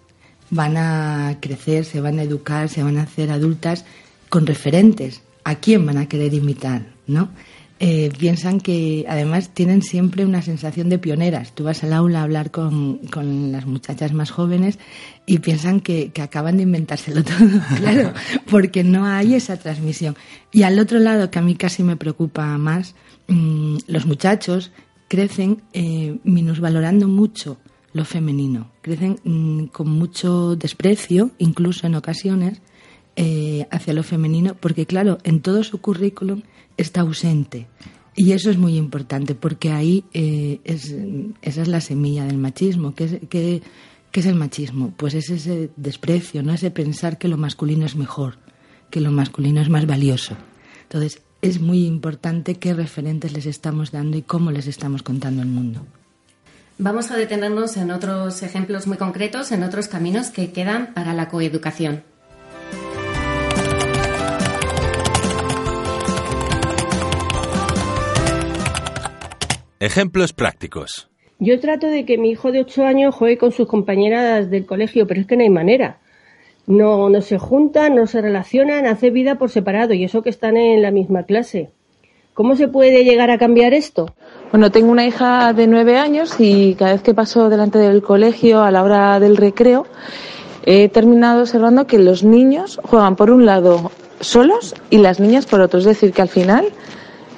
van 0.52 0.76
a 0.76 1.38
crecer, 1.40 1.84
se 1.86 2.00
van 2.00 2.18
a 2.18 2.22
educar, 2.22 2.68
se 2.68 2.82
van 2.82 2.98
a 2.98 3.02
hacer 3.02 3.30
adultas 3.30 3.86
con 4.28 4.46
referentes. 4.46 5.22
¿A 5.44 5.56
quién 5.56 5.84
van 5.86 5.96
a 5.96 6.06
querer 6.06 6.34
imitar? 6.34 6.92
¿no? 7.06 7.30
Eh, 7.84 8.12
piensan 8.16 8.60
que 8.60 9.04
además 9.08 9.48
tienen 9.48 9.82
siempre 9.82 10.24
una 10.24 10.40
sensación 10.40 10.88
de 10.88 11.00
pioneras. 11.00 11.52
Tú 11.52 11.64
vas 11.64 11.82
al 11.82 11.92
aula 11.92 12.20
a 12.20 12.22
hablar 12.22 12.52
con, 12.52 12.98
con 13.10 13.50
las 13.50 13.66
muchachas 13.66 14.12
más 14.12 14.30
jóvenes 14.30 14.78
y 15.26 15.38
piensan 15.38 15.80
que, 15.80 16.12
que, 16.12 16.22
acaban 16.22 16.58
de 16.58 16.62
inventárselo 16.62 17.24
todo, 17.24 17.60
claro, 17.78 18.12
porque 18.48 18.84
no 18.84 19.04
hay 19.04 19.34
esa 19.34 19.56
transmisión. 19.56 20.14
Y 20.52 20.62
al 20.62 20.78
otro 20.78 21.00
lado, 21.00 21.28
que 21.32 21.40
a 21.40 21.42
mí 21.42 21.56
casi 21.56 21.82
me 21.82 21.96
preocupa 21.96 22.56
más, 22.56 22.94
mm, 23.26 23.78
los 23.88 24.06
muchachos 24.06 24.70
crecen 25.08 25.62
eh, 25.72 26.18
minusvalorando 26.22 27.08
mucho 27.08 27.58
lo 27.94 28.04
femenino, 28.04 28.70
crecen 28.80 29.18
mm, 29.24 29.64
con 29.72 29.88
mucho 29.88 30.54
desprecio, 30.54 31.32
incluso 31.38 31.88
en 31.88 31.96
ocasiones, 31.96 32.62
eh, 33.16 33.66
hacia 33.70 33.92
lo 33.92 34.02
femenino, 34.02 34.54
porque 34.54 34.86
claro, 34.86 35.18
en 35.22 35.40
todo 35.40 35.64
su 35.64 35.80
currículum 35.80 36.42
está 36.76 37.02
ausente. 37.02 37.66
Y 38.14 38.32
eso 38.32 38.50
es 38.50 38.58
muy 38.58 38.76
importante, 38.76 39.34
porque 39.34 39.70
ahí 39.70 40.04
eh, 40.12 40.60
es, 40.64 40.94
esa 41.40 41.62
es 41.62 41.68
la 41.68 41.80
semilla 41.80 42.24
del 42.24 42.38
machismo. 42.38 42.94
¿Qué 42.94 43.04
es, 43.04 43.18
qué, 43.28 43.62
es 44.12 44.26
el 44.26 44.34
machismo? 44.34 44.92
Pues 44.96 45.14
es 45.14 45.30
ese 45.30 45.70
desprecio, 45.76 46.42
¿no? 46.42 46.52
ese 46.52 46.70
pensar 46.70 47.18
que 47.18 47.28
lo 47.28 47.38
masculino 47.38 47.86
es 47.86 47.96
mejor, 47.96 48.36
que 48.90 49.00
lo 49.00 49.10
masculino 49.10 49.60
es 49.60 49.70
más 49.70 49.86
valioso. 49.86 50.36
Entonces, 50.82 51.22
es 51.40 51.60
muy 51.60 51.86
importante 51.86 52.54
qué 52.54 52.74
referentes 52.74 53.32
les 53.32 53.46
estamos 53.46 53.90
dando 53.90 54.16
y 54.16 54.22
cómo 54.22 54.50
les 54.50 54.66
estamos 54.66 55.02
contando 55.02 55.42
el 55.42 55.48
mundo. 55.48 55.84
Vamos 56.78 57.10
a 57.10 57.16
detenernos 57.16 57.76
en 57.76 57.90
otros 57.90 58.42
ejemplos 58.42 58.86
muy 58.86 58.96
concretos, 58.96 59.52
en 59.52 59.62
otros 59.62 59.88
caminos 59.88 60.30
que 60.30 60.52
quedan 60.52 60.92
para 60.94 61.14
la 61.14 61.28
coeducación. 61.28 62.02
Ejemplos 69.82 70.32
prácticos. 70.32 71.10
Yo 71.40 71.58
trato 71.58 71.88
de 71.88 72.04
que 72.04 72.16
mi 72.16 72.30
hijo 72.30 72.52
de 72.52 72.60
8 72.60 72.84
años 72.84 73.16
juegue 73.16 73.36
con 73.36 73.50
sus 73.50 73.66
compañeras 73.66 74.48
del 74.48 74.64
colegio, 74.64 75.08
pero 75.08 75.20
es 75.20 75.26
que 75.26 75.36
no 75.36 75.42
hay 75.42 75.50
manera. 75.50 75.98
No, 76.68 77.10
no 77.10 77.20
se 77.20 77.36
juntan, 77.36 77.96
no 77.96 78.06
se 78.06 78.20
relacionan, 78.20 78.86
hace 78.86 79.10
vida 79.10 79.38
por 79.38 79.50
separado 79.50 79.92
y 79.92 80.04
eso 80.04 80.22
que 80.22 80.30
están 80.30 80.56
en 80.56 80.82
la 80.82 80.92
misma 80.92 81.24
clase. 81.24 81.70
¿Cómo 82.32 82.54
se 82.54 82.68
puede 82.68 83.02
llegar 83.02 83.32
a 83.32 83.38
cambiar 83.38 83.74
esto? 83.74 84.14
Bueno, 84.52 84.70
tengo 84.70 84.92
una 84.92 85.04
hija 85.04 85.52
de 85.52 85.66
nueve 85.66 85.98
años 85.98 86.36
y 86.38 86.76
cada 86.76 86.92
vez 86.92 87.02
que 87.02 87.12
paso 87.12 87.48
delante 87.48 87.80
del 87.80 88.02
colegio 88.02 88.62
a 88.62 88.70
la 88.70 88.84
hora 88.84 89.18
del 89.18 89.36
recreo, 89.36 89.88
he 90.64 90.90
terminado 90.90 91.40
observando 91.40 91.88
que 91.88 91.98
los 91.98 92.22
niños 92.22 92.78
juegan 92.84 93.16
por 93.16 93.32
un 93.32 93.46
lado 93.46 93.90
solos 94.20 94.76
y 94.90 94.98
las 94.98 95.18
niñas 95.18 95.46
por 95.46 95.60
otro. 95.60 95.80
Es 95.80 95.86
decir, 95.86 96.12
que 96.12 96.22
al 96.22 96.28
final 96.28 96.68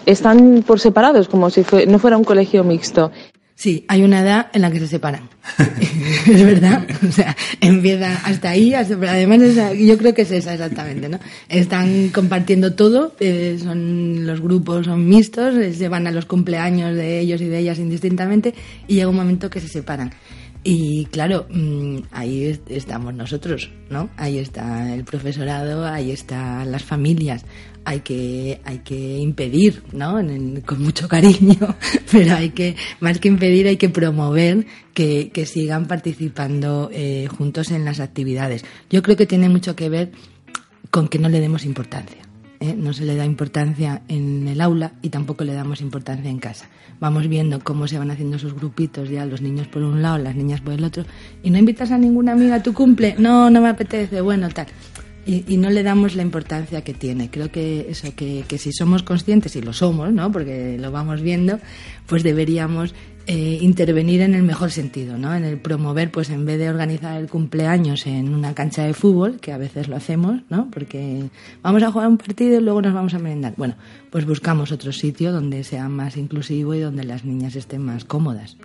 están 0.07 0.65
por 0.67 0.81
separados, 0.81 1.29
como 1.29 1.51
si 1.51 1.65
no 1.87 1.99
fuera 1.99 2.17
un 2.17 2.25
colegio 2.25 2.65
mixto. 2.65 3.11
Sí, 3.57 3.85
hay 3.87 4.03
una 4.03 4.21
edad 4.21 4.49
en 4.53 4.63
la 4.63 4.71
que 4.71 4.81
se 4.81 4.89
separan. 4.89 5.29
es 6.27 6.45
verdad. 6.45 6.85
O 7.09 7.13
sea, 7.13 7.37
empieza 7.61 8.17
hasta 8.25 8.51
ahí, 8.51 8.75
además 8.75 9.39
yo 9.79 9.97
creo 9.97 10.13
que 10.13 10.23
es 10.23 10.33
esa 10.33 10.55
exactamente, 10.55 11.09
¿no? 11.09 11.21
Están 11.49 12.09
compartiendo 12.09 12.75
todo, 12.75 13.15
eh, 13.21 13.57
son 13.63 14.27
los 14.27 14.41
grupos 14.41 14.87
son 14.87 15.09
mixtos, 15.09 15.55
eh, 15.55 15.73
se 15.73 15.89
van 15.89 16.09
a 16.09 16.11
los 16.11 16.27
cumpleaños 16.27 16.97
de 16.97 17.21
ellos 17.21 17.41
y 17.41 17.47
de 17.47 17.59
ellas 17.61 17.79
indistintamente 17.79 18.55
y 18.89 18.95
llega 18.95 19.09
un 19.09 19.17
momento 19.17 19.49
que 19.49 19.61
se 19.61 19.69
separan. 19.69 20.13
Y 20.67 21.05
claro, 21.07 21.47
mm, 21.51 21.99
ahí 22.11 22.59
estamos 22.69 23.13
nosotros, 23.13 23.71
¿no? 23.91 24.09
Ahí 24.17 24.39
está 24.39 24.95
el 24.95 25.05
profesorado, 25.05 25.85
ahí 25.85 26.11
están 26.11 26.73
las 26.73 26.83
familias. 26.83 27.45
Hay 27.85 28.01
que, 28.01 28.63
hay 28.65 28.79
que 28.79 29.19
impedir, 29.19 29.83
¿no? 29.93 30.15
con 30.65 30.83
mucho 30.83 31.07
cariño, 31.07 31.77
pero 32.11 32.35
hay 32.35 32.49
que, 32.49 32.77
más 33.01 33.19
que 33.19 33.29
impedir, 33.29 33.69
hay 33.69 33.77
que 33.77 33.91
promover 33.91 34.65
que, 34.95 35.31
que 35.35 35.45
sigan 35.45 35.87
participando 35.87 36.89
eh, 36.91 37.27
juntos 37.27 37.71
en 37.71 37.85
las 37.85 38.01
actividades. 38.01 38.65
Yo 38.89 39.03
creo 39.03 39.19
que 39.19 39.27
tiene 39.27 39.51
mucho 39.51 39.77
que 39.77 39.91
ver 39.91 40.13
con 40.91 41.09
que 41.09 41.19
no 41.19 41.29
le 41.29 41.41
demos 41.41 41.67
importancia. 41.67 42.23
¿Eh? 42.61 42.75
no 42.77 42.93
se 42.93 43.05
le 43.05 43.17
da 43.17 43.25
importancia 43.25 44.03
en 44.09 44.49
el 44.49 44.61
aula 44.61 44.93
y 45.03 45.11
tampoco 45.11 45.45
le 45.45 45.55
damos 45.55 45.81
importancia 45.81 46.31
en 46.31 46.39
casa. 46.39 46.67
Vamos 47.01 47.29
viendo 47.29 47.61
cómo 47.61 47.89
se 47.89 47.99
van 47.99 48.11
haciendo 48.11 48.37
esos 48.37 48.55
grupitos 48.55 49.09
ya, 49.09 49.27
los 49.27 49.43
niños 49.43 49.69
por 49.69 49.83
un 49.83 50.03
lado, 50.03 50.19
las 50.19 50.37
niñas 50.37 50.61
por 50.61 50.75
el 50.75 50.85
otro, 50.85 51.05
y 51.43 51.51
no 51.51 51.59
invitas 51.59 51.91
a 51.91 51.99
ninguna 51.99 52.33
amiga 52.33 52.57
a 52.57 52.63
tu 52.63 52.73
cumple, 52.73 53.17
no, 53.19 53.51
no 53.51 53.61
me 53.61 53.69
apetece, 53.69 54.21
bueno, 54.21 54.49
tal. 54.49 54.67
Y, 55.27 55.57
no 55.57 55.71
le 55.71 55.83
damos 55.83 56.17
la 56.17 56.23
importancia 56.23 56.83
que 56.83 56.93
tiene. 56.93 57.31
Creo 57.31 57.51
que 57.51 57.87
eso, 57.89 58.15
que, 58.15 58.45
que 58.47 58.59
si 58.59 58.73
somos 58.73 59.03
conscientes, 59.03 59.57
y 59.57 59.63
lo 59.63 59.73
somos, 59.73 60.13
¿no? 60.13 60.31
Porque 60.31 60.77
lo 60.79 60.93
vamos 60.93 61.23
viendo, 61.23 61.61
pues 62.07 62.23
deberíamos 62.23 62.95
eh, 63.27 63.59
intervenir 63.63 64.21
en 64.21 64.35
el 64.35 64.43
mejor 64.43 64.71
sentido, 64.71 65.17
¿no? 65.17 65.35
En 65.35 65.45
el 65.45 65.59
promover, 65.59 66.11
pues 66.11 66.29
en 66.29 66.45
vez 66.45 66.59
de 66.59 66.69
organizar 66.69 67.19
el 67.21 67.29
cumpleaños 67.29 68.07
en 68.07 68.35
una 68.35 68.55
cancha 68.55 68.85
de 68.85 68.93
fútbol, 68.93 69.41
que 69.41 69.53
a 69.53 69.59
veces 69.59 69.89
lo 69.89 69.97
hacemos, 69.97 70.43
¿no? 70.51 70.71
Porque 70.71 71.31
vamos 71.63 71.83
a 71.83 71.91
jugar 71.91 72.09
un 72.09 72.19
partido 72.19 72.59
y 72.59 72.63
luego 72.63 72.83
nos 72.83 72.93
vamos 72.93 73.15
a 73.15 73.19
merendar. 73.19 73.55
Bueno, 73.57 73.77
pues 74.11 74.27
buscamos 74.27 74.73
otro 74.73 74.93
sitio 74.93 75.33
donde 75.33 75.65
sea 75.65 75.89
más 75.89 76.17
inclusivo 76.17 76.75
y 76.75 76.81
donde 76.81 77.05
las 77.05 77.25
niñas 77.25 77.57
estén 77.57 77.83
más 77.83 78.05
cómodas. 78.05 78.57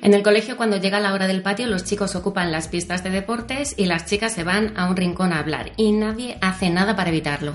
En 0.00 0.14
el 0.14 0.22
colegio, 0.22 0.56
cuando 0.56 0.76
llega 0.76 1.00
la 1.00 1.12
hora 1.12 1.26
del 1.26 1.42
patio, 1.42 1.66
los 1.66 1.84
chicos 1.84 2.14
ocupan 2.14 2.52
las 2.52 2.68
pistas 2.68 3.02
de 3.02 3.10
deportes 3.10 3.74
y 3.76 3.86
las 3.86 4.06
chicas 4.06 4.32
se 4.32 4.44
van 4.44 4.72
a 4.76 4.88
un 4.88 4.96
rincón 4.96 5.32
a 5.32 5.40
hablar 5.40 5.72
y 5.76 5.92
nadie 5.92 6.38
hace 6.40 6.70
nada 6.70 6.94
para 6.94 7.10
evitarlo. 7.10 7.54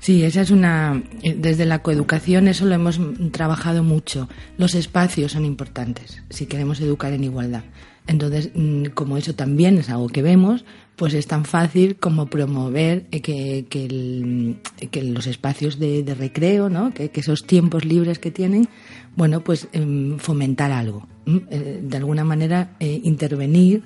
Sí, 0.00 0.22
esa 0.22 0.42
es 0.42 0.50
una. 0.50 1.02
Eh, 1.22 1.34
desde 1.38 1.64
la 1.64 1.80
coeducación, 1.80 2.48
eso 2.48 2.66
lo 2.66 2.74
hemos 2.74 3.00
trabajado 3.32 3.82
mucho. 3.82 4.28
Los 4.58 4.74
espacios 4.74 5.32
son 5.32 5.44
importantes 5.44 6.22
si 6.30 6.46
queremos 6.46 6.80
educar 6.80 7.12
en 7.12 7.24
igualdad. 7.24 7.64
Entonces, 8.06 8.50
mm, 8.54 8.86
como 8.94 9.16
eso 9.16 9.34
también 9.34 9.78
es 9.78 9.90
algo 9.90 10.08
que 10.08 10.22
vemos, 10.22 10.64
pues 10.94 11.12
es 11.14 11.26
tan 11.26 11.44
fácil 11.44 11.96
como 11.96 12.26
promover 12.26 13.06
eh, 13.10 13.20
que, 13.20 13.66
que, 13.68 15.02
los 15.02 15.26
espacios 15.26 15.78
de, 15.78 16.14
recreo, 16.16 16.68
¿no? 16.68 16.94
que, 16.94 17.10
esos 17.12 17.44
tiempos 17.46 17.84
libres 17.84 18.18
que 18.18 18.30
tienen, 18.30 18.68
bueno, 19.16 19.40
pues 19.42 19.68
em, 19.72 20.18
fomentar 20.18 20.70
algo. 20.70 21.08
Eh, 21.26 21.80
de 21.82 21.96
alguna 21.96 22.22
manera, 22.22 22.76
intervenir 22.78 23.82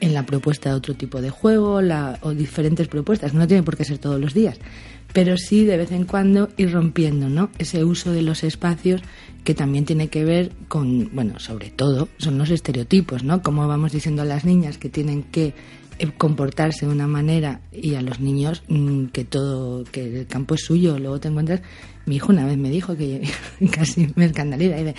en 0.00 0.14
la 0.14 0.26
propuesta 0.26 0.70
de 0.70 0.74
otro 0.74 0.94
tipo 0.94 1.20
de 1.20 1.30
juego 1.30 1.80
la, 1.80 2.18
o 2.22 2.32
diferentes 2.32 2.88
propuestas. 2.88 3.34
No 3.34 3.46
tiene 3.46 3.62
por 3.62 3.76
qué 3.76 3.84
ser 3.84 3.98
todos 3.98 4.20
los 4.20 4.34
días, 4.34 4.58
pero 5.12 5.36
sí 5.36 5.64
de 5.64 5.76
vez 5.76 5.92
en 5.92 6.04
cuando 6.04 6.50
ir 6.56 6.72
rompiendo 6.72 7.28
¿no? 7.28 7.50
ese 7.58 7.84
uso 7.84 8.12
de 8.12 8.22
los 8.22 8.44
espacios 8.44 9.02
que 9.44 9.54
también 9.54 9.84
tiene 9.84 10.08
que 10.08 10.24
ver 10.24 10.52
con, 10.68 11.10
bueno, 11.14 11.38
sobre 11.38 11.70
todo 11.70 12.08
son 12.18 12.38
los 12.38 12.50
estereotipos, 12.50 13.24
¿no? 13.24 13.42
Como 13.42 13.66
vamos 13.66 13.92
diciendo 13.92 14.22
a 14.22 14.26
las 14.26 14.44
niñas 14.44 14.76
que 14.76 14.90
tienen 14.90 15.22
que 15.22 15.54
comportarse 16.16 16.86
de 16.86 16.92
una 16.92 17.06
manera 17.06 17.60
y 17.72 17.94
a 17.94 18.02
los 18.02 18.20
niños 18.20 18.62
mm, 18.68 19.06
que 19.06 19.24
todo, 19.24 19.84
que 19.84 20.20
el 20.20 20.26
campo 20.26 20.54
es 20.54 20.62
suyo, 20.62 20.98
luego 20.98 21.20
te 21.20 21.28
encuentras 21.28 21.60
mi 22.06 22.16
hijo 22.16 22.32
una 22.32 22.44
vez 22.44 22.56
me 22.56 22.70
dijo 22.70 22.96
que 22.96 23.22
casi 23.70 24.08
me 24.16 24.24
escandaliza. 24.26 24.76
Y 24.76 24.84
dice, 24.84 24.94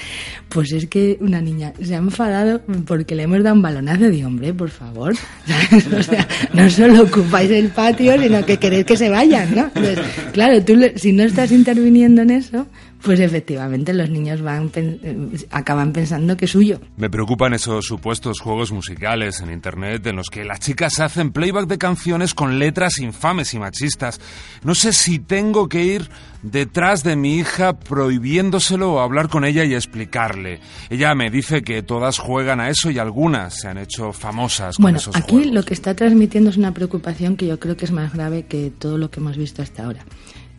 pues 0.49 0.71
es 0.71 0.87
que 0.87 1.17
una 1.19 1.41
niña 1.41 1.73
se 1.81 1.95
ha 1.95 1.97
enfadado 1.97 2.61
porque 2.85 3.15
le 3.15 3.23
hemos 3.23 3.43
dado 3.43 3.55
un 3.55 3.61
balonazo. 3.61 4.09
de 4.09 4.25
hombre, 4.25 4.53
por 4.53 4.69
favor. 4.69 5.13
O 5.97 6.03
sea, 6.03 6.27
no 6.53 6.69
solo 6.69 7.03
ocupáis 7.03 7.51
el 7.51 7.69
patio, 7.69 8.19
sino 8.21 8.45
que 8.45 8.57
queréis 8.57 8.85
que 8.85 8.95
se 8.95 9.09
vayan, 9.09 9.53
¿no? 9.53 9.63
Entonces, 9.75 9.99
claro, 10.31 10.63
tú 10.63 10.73
si 10.95 11.11
no 11.11 11.23
estás 11.23 11.51
interviniendo 11.51 12.21
en 12.21 12.31
eso, 12.31 12.65
pues 13.03 13.19
efectivamente 13.19 13.93
los 13.93 14.09
niños 14.09 14.41
van 14.41 14.71
eh, 14.75 15.27
acaban 15.49 15.91
pensando 15.91 16.37
que 16.37 16.45
es 16.45 16.51
suyo. 16.51 16.79
Me 16.97 17.09
preocupan 17.09 17.53
esos 17.53 17.85
supuestos 17.85 18.39
juegos 18.39 18.71
musicales 18.71 19.41
en 19.41 19.51
internet 19.51 20.05
en 20.07 20.15
los 20.15 20.29
que 20.29 20.43
las 20.43 20.59
chicas 20.59 20.99
hacen 20.99 21.31
playback 21.31 21.67
de 21.67 21.77
canciones 21.77 22.33
con 22.33 22.59
letras 22.59 22.99
infames 22.99 23.53
y 23.53 23.59
machistas. 23.59 24.19
No 24.63 24.75
sé 24.75 24.93
si 24.93 25.19
tengo 25.19 25.67
que 25.67 25.83
ir 25.83 26.09
detrás 26.43 27.03
de 27.03 27.15
mi 27.15 27.37
hija 27.37 27.79
prohibiéndoselo 27.79 28.93
o 28.93 28.99
hablar 28.99 29.29
con 29.29 29.45
ella 29.45 29.63
y 29.63 29.73
explicarle. 29.73 30.59
Ella 30.89 31.13
me 31.15 31.29
dice 31.29 31.61
que 31.61 31.83
todas 31.83 32.19
juegan 32.19 32.59
a 32.59 32.69
eso 32.69 32.89
y 32.89 32.99
algunas 32.99 33.61
se 33.61 33.67
han 33.67 33.77
hecho 33.77 34.13
famosas 34.13 34.75
con 34.75 34.83
bueno, 34.83 34.97
esos 34.97 35.15
aquí 35.15 35.45
lo 35.45 35.63
que 35.63 35.73
está 35.73 35.95
transmitiendo 35.95 36.49
es 36.49 36.57
una 36.57 36.73
preocupación 36.73 37.37
que 37.37 37.47
yo 37.47 37.59
creo 37.59 37.77
que 37.77 37.85
es 37.85 37.91
más 37.91 38.13
grave 38.13 38.43
que 38.43 38.71
todo 38.77 38.97
lo 38.97 39.09
que 39.09 39.19
hemos 39.19 39.37
visto 39.37 39.61
hasta 39.61 39.83
ahora. 39.83 40.05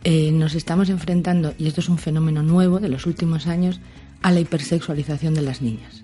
Eh, 0.03 0.31
nos 0.31 0.55
estamos 0.55 0.89
enfrentando, 0.89 1.53
y 1.57 1.67
esto 1.67 1.81
es 1.81 1.89
un 1.89 1.97
fenómeno 1.97 2.43
nuevo 2.43 2.79
de 2.79 2.89
los 2.89 3.05
últimos 3.05 3.47
años, 3.47 3.79
a 4.21 4.31
la 4.31 4.39
hipersexualización 4.39 5.33
de 5.33 5.41
las 5.41 5.61
niñas. 5.61 6.03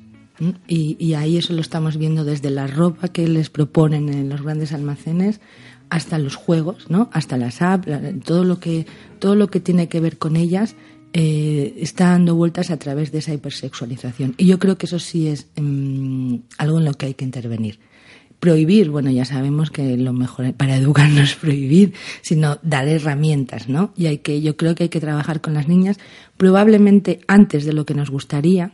Y, 0.68 1.14
ahí 1.16 1.38
eso 1.38 1.52
lo 1.52 1.60
estamos 1.60 1.98
viendo 1.98 2.24
desde 2.24 2.50
la 2.50 2.66
ropa 2.66 3.10
que 3.10 3.28
les 3.28 3.50
proponen 3.50 4.08
en 4.08 4.30
los 4.30 4.42
grandes 4.42 4.72
almacenes 4.72 5.42
hasta 5.90 6.18
los 6.18 6.36
juegos, 6.36 6.90
¿no? 6.90 7.10
Hasta 7.12 7.36
las 7.36 7.62
apps, 7.62 7.88
todo 8.24 8.46
lo 8.46 8.60
que 8.60 8.86
todo 9.20 9.36
lo 9.36 9.50
que 9.50 9.60
tiene 9.60 9.90
que 9.90 10.00
ver 10.00 10.18
con 10.18 10.38
ellas 10.38 10.78
eh, 11.12 11.74
está 11.78 12.12
dando 12.12 12.36
vueltas 12.36 12.72
a 12.72 12.78
través 12.78 13.12
de 13.12 13.18
esa 13.18 13.34
hipersexualización. 13.34 14.36
Y 14.38 14.46
yo 14.46 14.60
creo 14.60 14.78
que 14.78 14.86
eso 14.86 15.00
sí 15.00 15.28
es 15.28 15.48
mm, 15.58 16.36
algo 16.58 16.80
en 16.80 16.86
lo 16.86 16.94
que 16.94 17.08
hay 17.08 17.14
que 17.16 17.26
intervenir. 17.26 17.80
Prohibir, 18.40 18.90
bueno, 18.90 19.12
ya 19.12 19.26
sabemos 19.26 19.70
que 19.70 19.98
lo 19.98 20.14
mejor 20.14 20.54
para 20.54 20.78
educar 20.78 21.10
no 21.10 21.22
es 21.22 21.36
prohibir, 21.36 21.94
sino 22.22 22.58
dar 22.62 22.88
herramientas, 22.88 23.68
¿no? 23.68 23.92
Y 23.98 24.06
hay 24.06 24.20
que, 24.20 24.42
yo 24.42 24.56
creo 24.56 24.76
que 24.76 24.84
hay 24.84 24.90
que 24.90 25.02
trabajar 25.02 25.42
con 25.42 25.54
las 25.54 25.68
niñas 25.68 26.00
probablemente 26.38 27.20
antes 27.28 27.66
de 27.66 27.74
lo 27.74 27.86
que 27.86 27.96
nos 27.96 28.10
gustaría, 28.10 28.72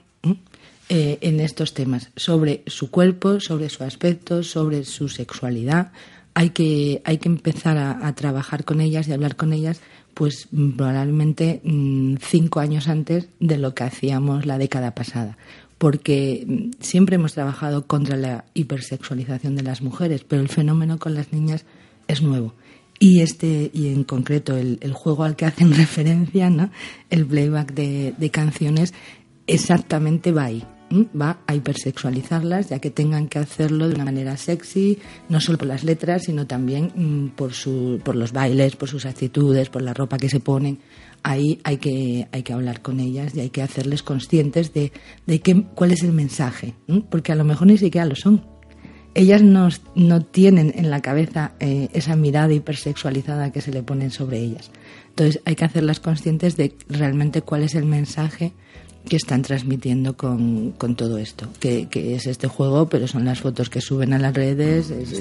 eh, 0.88 1.18
en 1.22 1.40
estos 1.40 1.74
temas, 1.74 2.12
sobre 2.16 2.62
su 2.68 2.92
cuerpo, 2.92 3.40
sobre 3.40 3.70
su 3.70 3.84
aspecto, 3.84 4.44
sobre 4.44 4.84
su 4.84 5.10
sexualidad. 5.10 5.92
Hay 6.36 6.52
que, 6.52 7.02
hay 7.06 7.18
que 7.18 7.28
empezar 7.28 7.80
a, 7.80 8.14
trabajar 8.14 8.66
con 8.66 8.82
ellas 8.82 9.08
y 9.08 9.12
hablar 9.12 9.36
con 9.36 9.52
ellas, 9.52 9.82
pues 10.14 10.48
probablemente 10.78 11.60
mm, 11.64 12.18
cinco 12.22 12.60
años 12.60 12.88
antes 12.88 13.30
de 13.40 13.58
lo 13.58 13.74
que 13.74 13.84
hacíamos 13.84 14.46
la 14.46 14.60
década 14.60 14.94
pasada 14.94 15.40
porque 15.78 16.72
siempre 16.80 17.16
hemos 17.16 17.34
trabajado 17.34 17.86
contra 17.86 18.18
la 18.18 18.46
hipersexualización 18.54 19.56
de 19.56 19.64
las 19.64 19.82
mujeres, 19.82 20.24
pero 20.28 20.42
el 20.42 20.50
fenómeno 20.50 21.00
con 21.00 21.16
las 21.16 21.34
niñas 21.34 21.66
es 22.08 22.22
nuevo. 22.22 22.54
Y 22.98 23.22
este, 23.22 23.72
y 23.74 23.90
en 23.90 24.04
concreto 24.06 24.56
el, 24.56 24.94
juego 24.94 25.24
al 25.24 25.36
que 25.36 25.46
hacen 25.46 25.74
referencia, 25.76 26.50
¿no? 26.50 26.70
el 27.10 27.26
playback 27.26 27.74
de, 27.74 28.14
de 28.18 28.30
canciones, 28.30 28.94
exactamente 29.48 30.32
va 30.32 30.46
ahí. 30.46 30.64
Va 30.92 31.40
a 31.48 31.56
hipersexualizarlas, 31.56 32.70
ya 32.70 32.80
que 32.80 32.92
tengan 32.92 33.28
que 33.28 33.40
hacerlo 33.40 33.90
de 33.90 33.96
una 33.96 34.06
manera 34.06 34.38
sexy, 34.38 35.00
no 35.30 35.42
solo 35.42 35.58
por 35.58 35.68
las 35.68 35.84
letras, 35.84 36.24
sino 36.24 36.46
también 36.46 36.92
mm, 36.96 37.30
por, 37.36 37.54
su, 37.54 38.00
por 38.04 38.16
los 38.16 38.32
bailes, 38.32 38.76
por 38.76 38.88
sus 38.88 39.06
actitudes, 39.06 39.70
por 39.70 39.82
la 39.82 39.94
ropa 39.94 40.18
que 40.18 40.30
se 40.30 40.40
ponen 40.40 40.80
ahí 41.26 41.60
hay 41.64 41.78
que, 41.78 42.28
hay 42.32 42.44
que 42.44 42.54
hablar 42.54 42.82
con 42.82 43.00
ellas 43.00 43.36
y 43.36 43.40
hay 43.40 43.50
que 43.50 43.64
hacerles 43.64 44.04
conscientes 44.04 44.74
de, 44.74 44.92
de 45.26 45.42
qué, 45.42 45.64
cuál 45.74 45.92
es 45.92 46.04
el 46.04 46.14
mensaje, 46.14 46.76
porque 47.10 47.32
a 47.32 47.36
lo 47.36 47.44
mejor 47.44 47.68
ni 47.68 47.78
siquiera 47.80 48.06
lo 48.06 48.16
son. 48.16 48.46
Ellas 49.16 49.42
no, 49.42 49.70
no 49.96 50.22
tienen 50.22 50.74
en 50.76 50.92
la 50.92 51.02
cabeza 51.02 51.54
eh, 51.60 51.90
esa 51.94 52.16
mirada 52.16 52.54
hipersexualizada 52.54 53.52
que 53.52 53.62
se 53.62 53.72
le 53.72 53.82
ponen 53.82 54.12
sobre 54.12 54.40
ellas. 54.40 54.70
Entonces 55.10 55.42
hay 55.46 55.56
que 55.56 55.66
hacerlas 55.66 56.00
conscientes 56.00 56.58
de 56.58 56.76
realmente 56.90 57.42
cuál 57.42 57.64
es 57.64 57.74
el 57.74 57.86
mensaje 57.86 58.54
que 59.06 59.16
están 59.16 59.42
transmitiendo 59.42 60.18
con, 60.18 60.72
con 60.72 60.96
todo 60.96 61.18
esto, 61.18 61.48
que, 61.60 61.88
que, 61.88 62.16
es 62.16 62.28
este 62.28 62.48
juego, 62.48 62.88
pero 62.90 63.08
son 63.08 63.26
las 63.26 63.40
fotos 63.40 63.70
que 63.70 63.82
suben 63.82 64.14
a 64.14 64.20
las 64.20 64.34
redes, 64.34 64.90
es, 64.90 65.14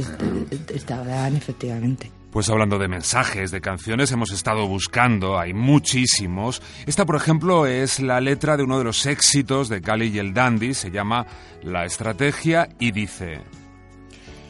Instagram, 0.72 1.36
efectivamente. 1.36 2.10
Pues 2.30 2.48
hablando 2.48 2.78
de 2.78 2.88
mensajes, 2.88 3.52
de 3.52 3.60
canciones, 3.60 4.10
hemos 4.10 4.32
estado 4.32 4.66
buscando, 4.66 5.38
hay 5.38 5.54
muchísimos. 5.54 6.62
Esta, 6.84 7.06
por 7.06 7.14
ejemplo, 7.14 7.66
es 7.66 8.00
la 8.00 8.20
letra 8.20 8.56
de 8.56 8.64
uno 8.64 8.78
de 8.78 8.84
los 8.84 9.06
éxitos 9.06 9.68
de 9.68 9.80
Cali 9.80 10.08
y 10.08 10.18
el 10.18 10.34
Dandy, 10.34 10.74
se 10.74 10.90
llama 10.90 11.26
La 11.62 11.84
Estrategia 11.84 12.68
y 12.80 12.90
dice... 12.90 13.38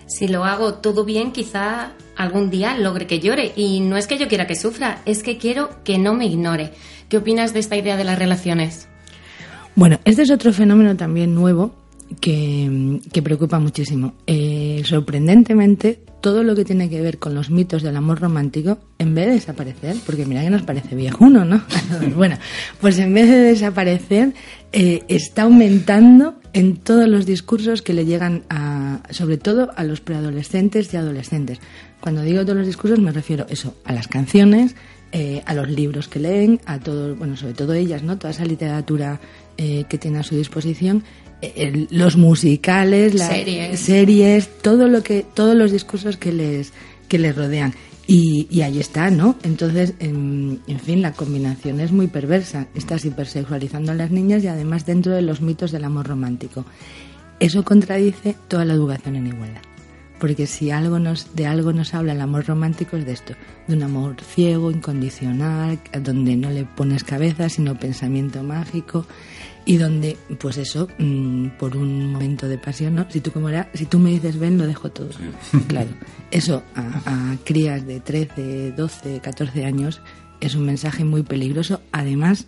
Si 0.07 0.29
lo 0.29 0.45
hago 0.45 0.75
todo 0.75 1.05
bien, 1.05 1.33
quizá 1.33 1.93
algún 2.17 2.51
día 2.51 2.77
logre 2.77 3.07
que 3.07 3.21
llore. 3.21 3.53
Y 3.57 3.81
no 3.81 3.97
es 3.97 4.07
que 4.07 4.19
yo 4.19 4.29
quiera 4.29 4.47
que 4.47 4.55
sufra, 4.55 5.03
es 5.07 5.23
que 5.23 5.39
quiero 5.39 5.83
que 5.83 5.99
no 5.99 6.15
me 6.15 6.27
ignore. 6.27 6.73
¿Qué 7.09 7.19
opinas 7.19 7.53
de 7.53 7.61
esta 7.61 7.77
idea 7.77 7.97
de 7.97 8.05
las 8.05 8.19
relaciones? 8.19 8.89
Bueno, 9.77 9.99
este 10.05 10.23
es 10.23 10.31
otro 10.31 10.53
fenómeno 10.53 10.97
también 10.97 11.35
nuevo 11.35 11.75
que, 12.21 13.01
preocupa 13.23 13.59
muchísimo. 13.59 14.15
Eh, 14.27 14.83
sorprendentemente, 14.85 16.01
todo 16.21 16.43
lo 16.43 16.55
que 16.55 16.65
tiene 16.65 16.89
que 16.89 17.01
ver 17.01 17.19
con 17.19 17.35
los 17.35 17.51
mitos 17.51 17.83
del 17.83 17.97
amor 17.97 18.21
romántico, 18.21 18.79
en 18.99 19.15
vez 19.15 19.27
de 19.27 19.33
desaparecer, 19.33 19.97
porque 20.07 20.27
mira 20.27 20.43
que 20.43 20.51
nos 20.51 20.63
parece 20.63 20.95
viejuno, 20.95 21.45
¿no? 21.45 21.63
bueno, 22.17 22.39
pues 22.81 22.99
en 22.99 23.13
vez 23.13 23.29
de 23.29 23.39
desaparecer, 23.39 24.33
eh, 24.73 25.03
está 25.09 25.43
aumentando 25.43 26.37
en 26.53 26.77
todos 26.77 27.09
los 27.09 27.27
discursos 27.27 27.83
que 27.83 27.95
le 27.95 28.07
llegan 28.07 28.45
a, 28.49 29.03
sobre 29.11 29.39
todo 29.39 29.71
a 29.77 29.85
los 29.85 30.01
preadolescentes 30.01 30.95
y 30.95 30.97
adolescentes. 30.97 31.59
Cuando 32.01 32.23
digo 32.23 32.43
todos 32.43 32.59
los 32.59 32.67
discursos 32.67 33.01
me 33.01 33.13
refiero 33.13 33.47
eso, 33.49 33.75
a 33.85 33.93
las 33.93 34.09
canciones, 34.09 34.77
eh, 35.13 35.43
a 35.47 35.55
los 35.55 35.69
libros 35.69 36.09
que 36.09 36.19
leen, 36.19 36.61
a 36.65 36.81
todo, 36.81 37.15
bueno, 37.17 37.37
sobre 37.37 37.55
todo 37.55 37.73
ellas, 37.73 38.03
¿no? 38.03 38.19
Toda 38.19 38.33
esa 38.33 38.45
literatura 38.45 39.21
eh, 39.57 39.85
que 39.89 39.99
tiene 39.99 40.19
a 40.19 40.23
su 40.23 40.37
disposición, 40.37 41.05
eh, 41.43 41.87
los 41.91 42.17
musicales, 42.17 43.15
las 43.15 43.31
series. 43.79 44.49
todo 44.63 44.89
lo 44.89 45.03
que, 45.03 45.25
todos 45.35 45.55
los 45.55 45.73
discursos 45.73 46.17
que 46.17 46.33
les, 46.33 46.73
que 47.09 47.19
les 47.19 47.35
rodean. 47.35 47.75
Y, 48.07 48.47
y 48.51 48.61
ahí 48.61 48.81
está, 48.81 49.11
¿no? 49.11 49.37
Entonces, 49.43 49.95
en, 49.99 50.61
en, 50.67 50.79
fin, 50.79 51.01
la 51.01 51.13
combinación 51.13 51.81
es 51.81 51.91
muy 51.91 52.07
perversa. 52.07 52.67
Estás 52.75 53.05
hipersexualizando 53.05 53.93
a 53.93 53.95
las 53.95 54.11
niñas 54.11 54.45
y 54.45 54.49
además 54.49 54.85
dentro 54.85 55.13
de 55.13 55.23
los 55.23 55.41
mitos 55.41 55.73
del 55.73 55.85
amor 55.85 56.07
romántico. 56.07 56.67
Eso 57.41 57.65
contradice 57.65 58.37
toda 58.49 58.65
la 58.65 58.75
educación 58.75 59.17
en 59.17 59.27
igualdad 59.27 59.63
porque 60.25 60.47
si 60.47 60.71
algo 60.71 60.99
nos, 60.99 61.35
de 61.35 61.47
algo 61.47 61.75
nos 61.75 61.93
habla 61.93 62.13
el 62.13 62.21
amor 62.23 62.47
romántico 62.47 62.97
es 62.97 63.05
de 63.05 63.13
esto, 63.13 63.35
de 63.67 63.77
un 63.77 63.83
amor 63.83 64.17
ciego, 64.23 64.71
incondicional, 64.71 65.79
donde 66.01 66.35
no 66.35 66.49
le 66.49 66.65
pones 66.65 67.05
cabeza, 67.05 67.51
sino 67.51 67.79
pensamiento 67.79 68.43
mágico, 68.43 69.07
y 69.67 69.77
donde, 69.79 70.17
pues 70.39 70.59
eso, 70.59 70.89
mm, 70.99 71.49
por 71.59 71.77
un 71.77 72.13
momento 72.13 72.49
de 72.49 72.59
pasión, 72.59 72.95
¿no? 72.95 73.11
Si 73.11 73.21
tú, 73.21 73.33
como 73.33 73.49
era, 73.49 73.71
si 73.75 73.87
tú 73.87 73.99
me 73.99 74.11
dices 74.11 74.39
ven, 74.39 74.59
lo 74.59 74.67
dejo 74.67 74.91
todo. 74.91 75.09
Claro, 75.69 75.91
eso 76.31 76.63
a, 76.75 77.37
crías 77.45 77.87
de 77.87 78.01
13, 78.01 78.73
12, 78.73 79.21
14 79.21 79.65
años 79.65 80.01
es 80.41 80.55
un 80.55 80.65
mensaje 80.65 81.05
muy 81.05 81.23
peligroso, 81.23 81.81
además 81.93 82.47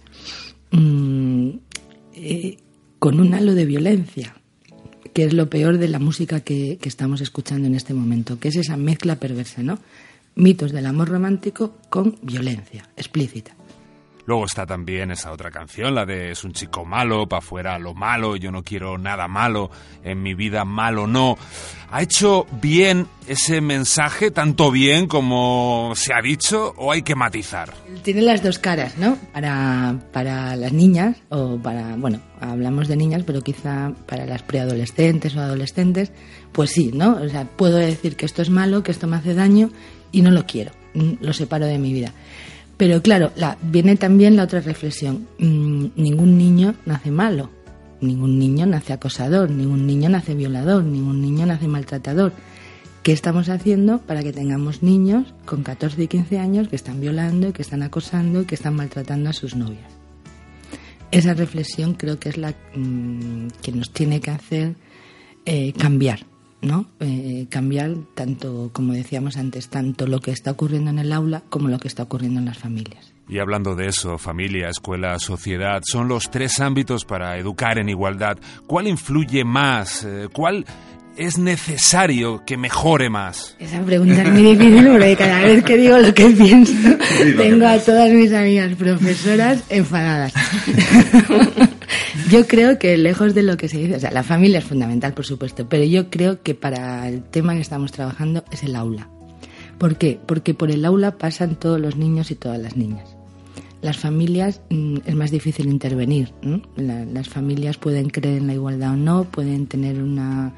mm, 0.73 1.51
eh, 2.15 2.59
con 2.99 3.21
un 3.21 3.35
halo 3.35 3.55
de 3.55 3.65
violencia 3.65 4.35
que 5.15 5.25
es 5.25 5.33
lo 5.33 5.49
peor 5.49 5.79
de 5.79 5.89
la 5.89 5.99
música 5.99 6.41
que, 6.41 6.77
que, 6.79 6.91
estamos 6.91 7.23
escuchando 7.23 7.67
en 7.67 7.75
este 7.75 7.95
momento, 7.95 8.39
que 8.39 8.49
es 8.49 8.57
esa 8.57 8.77
mezcla 8.77 9.17
perversa, 9.17 9.63
¿no? 9.63 9.79
Mitos 10.35 10.73
del 10.73 10.85
amor 10.85 11.09
romántico 11.09 11.79
con 11.89 12.19
violencia 12.21 12.87
explícita. 12.99 13.57
Luego 14.26 14.45
está 14.45 14.67
también 14.67 15.12
esa 15.12 15.30
otra 15.30 15.52
canción, 15.52 15.95
la 15.95 16.04
de 16.04 16.32
Es 16.32 16.43
un 16.43 16.52
chico 16.52 16.84
malo, 16.84 17.28
pa' 17.28 17.41
fuera 17.41 17.78
lo 17.78 17.95
malo, 17.95 18.34
yo 18.36 18.50
no 18.50 18.65
quiero 18.65 18.99
nada 18.99 19.28
malo, 19.28 19.71
en 20.02 20.21
mi 20.21 20.34
vida 20.34 20.65
malo 20.65 21.06
no. 21.06 21.39
¿Ha 21.93 22.02
hecho 22.02 22.47
bien 22.60 23.06
ese 23.28 23.60
mensaje, 23.60 24.32
tanto 24.32 24.73
bien 24.73 25.06
como 25.06 25.93
se 25.95 26.12
ha 26.12 26.21
dicho, 26.21 26.75
o 26.76 26.91
hay 26.91 27.02
que 27.02 27.15
matizar? 27.15 27.73
Tiene 28.02 28.23
las 28.23 28.43
dos 28.43 28.58
caras, 28.58 28.99
¿no? 28.99 29.17
Para, 29.32 29.95
para 30.12 30.56
las 30.56 30.73
niñas, 30.73 31.17
o 31.28 31.58
para, 31.58 31.95
bueno, 31.95 32.21
hablamos 32.41 32.89
de 32.89 32.97
niñas, 32.97 33.23
pero 33.25 33.43
quizá 33.43 33.93
para 34.06 34.26
las 34.26 34.43
preadolescentes 34.43 35.36
o 35.36 35.41
adolescentes, 35.41 36.10
pues 36.50 36.71
sí, 36.71 36.91
¿no? 36.93 37.17
O 37.23 37.28
sea, 37.28 37.45
puedo 37.45 37.76
decir 37.76 38.17
que 38.17 38.26
esto 38.26 38.43
es 38.43 38.50
malo, 38.50 38.82
que 38.82 38.91
esto 38.91 39.06
me 39.06 39.17
hace 39.17 39.34
daño 39.34 39.71
y 40.10 40.23
no 40.23 40.32
lo 40.32 40.47
quiero, 40.47 40.73
lo 40.95 41.32
separo 41.32 41.67
de 41.67 41.78
mi 41.78 41.93
vida. 41.93 42.12
Pero 42.76 43.00
claro, 43.00 43.32
la, 43.36 43.56
viene 43.62 43.97
también 43.97 44.36
la 44.36 44.45
otra 44.45 44.60
reflexión. 44.60 45.26
Mm, 45.39 45.86
ningún 45.97 46.36
niño 46.36 46.75
nace 46.84 47.10
malo, 47.10 47.50
ningún 48.00 48.39
niño 48.39 48.67
nace 48.67 48.93
acosador, 48.93 49.50
ningún 49.50 49.86
niño 49.86 50.10
nace 50.10 50.34
violador, 50.34 50.84
ningún 50.84 51.23
niño 51.23 51.47
nace 51.47 51.69
maltratador. 51.69 52.32
¿Qué 53.02 53.12
estamos 53.12 53.49
haciendo 53.49 53.99
para 53.99 54.23
que 54.23 54.32
tengamos 54.32 54.82
niños 54.82 55.32
con 55.45 55.62
14 55.62 56.02
y 56.02 56.08
15 56.08 56.39
años 56.39 56.69
que 56.69 56.76
están 56.76 57.00
violando, 57.00 57.52
que 57.52 57.62
están 57.62 57.82
acosando, 57.82 58.47
que 58.47 58.56
están 58.56 58.75
maltratando 58.75 59.30
a 59.30 59.32
sus 59.32 59.54
novias? 59.54 59.93
Esa 61.12 61.32
reflexión 61.32 61.95
creo 61.95 62.19
que 62.19 62.28
es 62.28 62.36
la 62.36 62.52
mm, 62.75 63.49
que 63.62 63.73
nos 63.73 63.91
tiene 63.93 64.21
que 64.21 64.32
hacer 64.32 64.75
eh, 65.47 65.73
cambiar 65.73 66.26
¿no? 66.67 66.87
Eh, 67.00 67.47
cambiar 67.49 67.95
tanto, 68.15 68.71
como 68.73 68.93
decíamos 68.93 69.37
antes, 69.37 69.69
tanto 69.69 70.07
lo 70.07 70.21
que 70.21 70.31
está 70.31 70.50
ocurriendo 70.50 70.91
en 70.91 70.99
el 70.99 71.13
aula 71.13 71.43
como 71.49 71.69
lo 71.69 71.79
que 71.79 71.89
está 71.89 72.02
ocurriendo 72.02 72.41
en 72.41 72.47
las 72.47 72.59
familias. 72.59 73.13
Y 73.29 73.39
hablando 73.39 73.75
de 73.75 73.89
eso, 73.89 74.19
familia, 74.19 74.69
escuela, 74.69 75.19
sociedad, 75.19 75.83
son 75.85 76.07
los 76.09 76.31
tres 76.31 76.61
ámbitos 76.61 77.05
para 77.05 77.37
educar 77.39 77.79
en 77.79 77.89
igualdad. 77.89 78.39
¿Cuál 78.67 78.87
influye 78.87 79.45
más? 79.45 80.05
Eh, 80.05 80.29
¿Cuál 80.33 80.65
es 81.17 81.39
necesario 81.39 82.45
que 82.45 82.57
mejore 82.57 83.11
más? 83.11 83.57
Esa 83.59 83.81
pregunta 83.83 84.23
es 84.23 84.31
muy 84.31 84.43
difícil 84.43 84.87
porque 84.89 85.17
cada 85.17 85.41
vez 85.41 85.65
que 85.65 85.76
digo 85.76 85.99
lo 85.99 86.15
que 86.15 86.26
pienso 86.31 86.73
tengo 87.37 87.67
a 87.67 87.79
todas 87.79 88.11
mis 88.11 88.33
amigas 88.33 88.75
profesoras 88.76 89.65
enfadadas. 89.71 90.33
yo 92.31 92.47
creo 92.47 92.79
que 92.79 92.97
lejos 92.97 93.35
de 93.35 93.43
lo 93.43 93.57
que 93.57 93.69
se 93.69 93.79
dice, 93.79 93.97
o 93.97 94.00
sea, 94.00 94.11
la 94.11 94.23
familia 94.23 94.59
es 94.59 94.65
fundamental, 94.65 95.15
por 95.15 95.25
supuesto, 95.25 95.69
pero 95.69 95.85
yo 95.85 96.11
creo 96.11 96.43
que 96.43 96.55
para 96.55 97.09
el 97.09 97.23
tema 97.23 97.55
que 97.55 97.61
estamos 97.61 97.93
trabajando 97.93 98.45
es 98.50 98.63
el 98.63 98.76
aula. 98.76 99.09
¿Por 99.79 99.97
qué? 99.97 100.19
Porque 100.25 100.55
por 100.55 100.71
el 100.71 100.85
aula 100.85 101.19
pasan 101.19 101.57
todos 101.57 101.81
los 101.81 101.97
niños 101.97 102.31
y 102.31 102.35
todas 102.35 102.59
las 102.59 102.76
niñas. 102.76 103.17
Las 103.83 103.99
familias 103.99 104.63
mm, 104.71 104.99
es 105.05 105.15
más 105.15 105.31
difícil 105.31 105.69
intervenir. 105.69 106.33
las 106.76 107.29
familias 107.29 107.76
pueden 107.76 108.09
creer 108.09 108.39
en 108.39 108.47
la 108.47 108.55
igualdad 108.55 108.93
o 108.93 108.97
no, 108.97 109.25
pueden 109.25 109.67
tener 109.67 110.02
una 110.02 110.55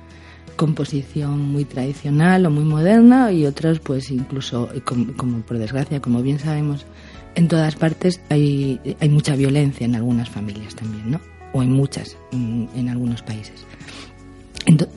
composición 0.57 1.41
muy 1.41 1.65
tradicional 1.65 2.47
o 2.47 2.51
muy 2.51 2.65
moderna 2.65 3.33
y 3.33 3.47
otras 3.47 3.79
pues 3.81 4.11
incluso, 4.11 4.69
como, 4.85 5.41
por 5.43 5.59
desgracia, 5.59 6.01
como 6.01 6.23
bien 6.23 6.39
sabemos, 6.39 6.87
en 7.35 7.49
todas 7.49 7.77
partes 7.77 8.21
hay 8.29 8.81
mucha 9.11 9.37
violencia 9.37 9.85
en 9.85 9.95
algunas 9.95 10.29
familias 10.31 10.75
también, 10.75 11.13
¿no? 11.13 11.38
O 11.53 11.63
en 11.63 11.73
muchas, 11.73 12.17
en, 12.33 12.89
algunos 12.89 13.23
países. 13.23 13.65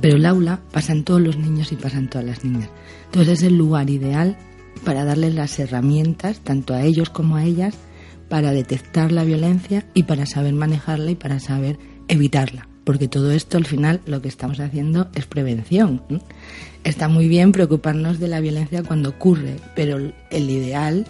pero 0.02 0.18
el 0.18 0.26
aula 0.26 0.60
pasan 0.72 1.04
todos 1.04 1.22
los 1.22 1.38
niños 1.38 1.72
y 1.72 1.76
pasan 1.76 2.10
todas 2.10 2.26
las 2.26 2.44
niñas. 2.44 2.70
Entonces 3.06 3.40
es 3.40 3.44
el 3.44 3.58
lugar 3.58 3.90
ideal 3.90 4.38
para 4.84 5.06
darles 5.06 5.34
las 5.36 5.58
herramientas, 5.60 6.40
tanto 6.40 6.74
a 6.74 6.84
ellos 6.84 7.10
como 7.10 7.36
a 7.36 7.46
ellas, 7.46 7.76
para 8.30 8.52
detectar 8.52 9.12
la 9.12 9.24
violencia 9.24 9.86
y 9.94 10.04
para 10.04 10.26
saber 10.26 10.54
manejarla 10.54 11.12
y 11.12 11.16
para 11.16 11.40
saber 11.40 11.78
evitarla. 12.08 12.68
Porque 12.84 13.08
todo 13.08 13.32
esto 13.32 13.58
al 13.58 13.66
final 13.66 14.02
lo 14.06 14.22
que 14.22 14.28
estamos 14.28 14.60
haciendo 14.60 15.10
es 15.14 15.26
prevención. 15.26 16.02
Está 16.84 17.08
muy 17.08 17.28
bien 17.28 17.52
preocuparnos 17.52 18.20
de 18.20 18.28
la 18.28 18.40
violencia 18.40 18.84
cuando 18.84 19.10
ocurre, 19.10 19.58
pero 19.76 19.98
el 19.98 20.50
ideal 20.50 21.06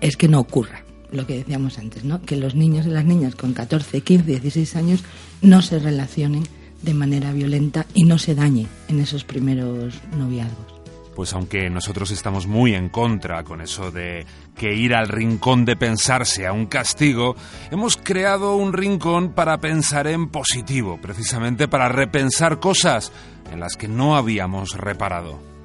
es 0.00 0.16
que 0.16 0.28
no 0.28 0.40
ocurra 0.40 0.85
lo 1.12 1.26
que 1.26 1.38
decíamos 1.38 1.78
antes, 1.78 2.04
¿no? 2.04 2.20
Que 2.22 2.36
los 2.36 2.54
niños 2.54 2.86
y 2.86 2.90
las 2.90 3.04
niñas 3.04 3.34
con 3.34 3.52
14, 3.52 4.00
15, 4.00 4.24
16 4.26 4.76
años 4.76 5.04
no 5.42 5.62
se 5.62 5.78
relacionen 5.78 6.44
de 6.82 6.94
manera 6.94 7.32
violenta 7.32 7.86
y 7.94 8.04
no 8.04 8.18
se 8.18 8.34
dañen 8.34 8.68
en 8.88 9.00
esos 9.00 9.24
primeros 9.24 9.94
noviazgos. 10.16 10.76
Pues 11.14 11.32
aunque 11.32 11.70
nosotros 11.70 12.10
estamos 12.10 12.46
muy 12.46 12.74
en 12.74 12.90
contra 12.90 13.42
con 13.42 13.62
eso 13.62 13.90
de 13.90 14.26
que 14.54 14.74
ir 14.74 14.94
al 14.94 15.08
rincón 15.08 15.64
de 15.64 15.74
pensar 15.74 16.26
sea 16.26 16.52
un 16.52 16.66
castigo, 16.66 17.36
hemos 17.70 17.96
creado 17.96 18.54
un 18.56 18.74
rincón 18.74 19.32
para 19.32 19.56
pensar 19.56 20.06
en 20.08 20.28
positivo, 20.28 20.98
precisamente 21.00 21.68
para 21.68 21.88
repensar 21.88 22.60
cosas 22.60 23.12
en 23.50 23.60
las 23.60 23.76
que 23.76 23.88
no 23.88 24.16
habíamos 24.16 24.76
reparado. 24.76 25.55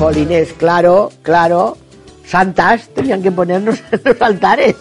Jolines, 0.00 0.54
claro, 0.54 1.12
claro, 1.20 1.76
santas 2.24 2.88
tenían 2.94 3.22
que 3.22 3.30
ponernos 3.30 3.82
en 3.92 4.00
los 4.02 4.22
altares 4.22 4.74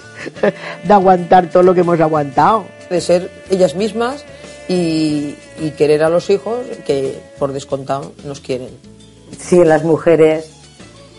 de 0.85 0.93
aguantar 0.93 1.49
todo 1.49 1.61
lo 1.61 1.73
que 1.73 1.81
hemos 1.81 1.99
aguantado. 1.99 2.63
De 2.89 3.01
ser 3.01 3.29
ellas 3.49 3.75
mismas 3.75 4.23
y, 4.69 5.35
querer 5.77 6.03
a 6.03 6.09
los 6.09 6.29
hijos 6.29 6.59
que 6.87 7.21
por 7.37 7.51
descontado 7.51 8.13
nos 8.23 8.39
quieren. 8.39 8.69
sin 9.37 9.67
las 9.67 9.83
mujeres 9.83 10.51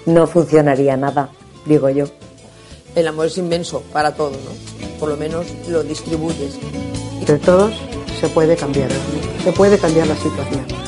no 0.06 0.26
funcionaría 0.26 0.96
nada, 0.96 1.28
digo 1.66 1.90
yo. 1.90 2.06
El 2.94 3.06
amor 3.06 3.26
es 3.26 3.36
inmenso 3.36 3.82
para 3.92 4.14
todo, 4.14 4.30
¿no? 4.30 4.98
Por 4.98 5.10
lo 5.10 5.18
menos 5.18 5.44
lo 5.68 5.82
distribuyes. 5.82 6.58
Entre 7.20 7.36
todos 7.36 7.74
se 8.18 8.28
puede 8.30 8.56
cambiar, 8.56 8.88
se 9.44 9.52
puede 9.52 9.76
cambiar 9.76 10.06
la 10.06 10.16
situación. 10.16 10.79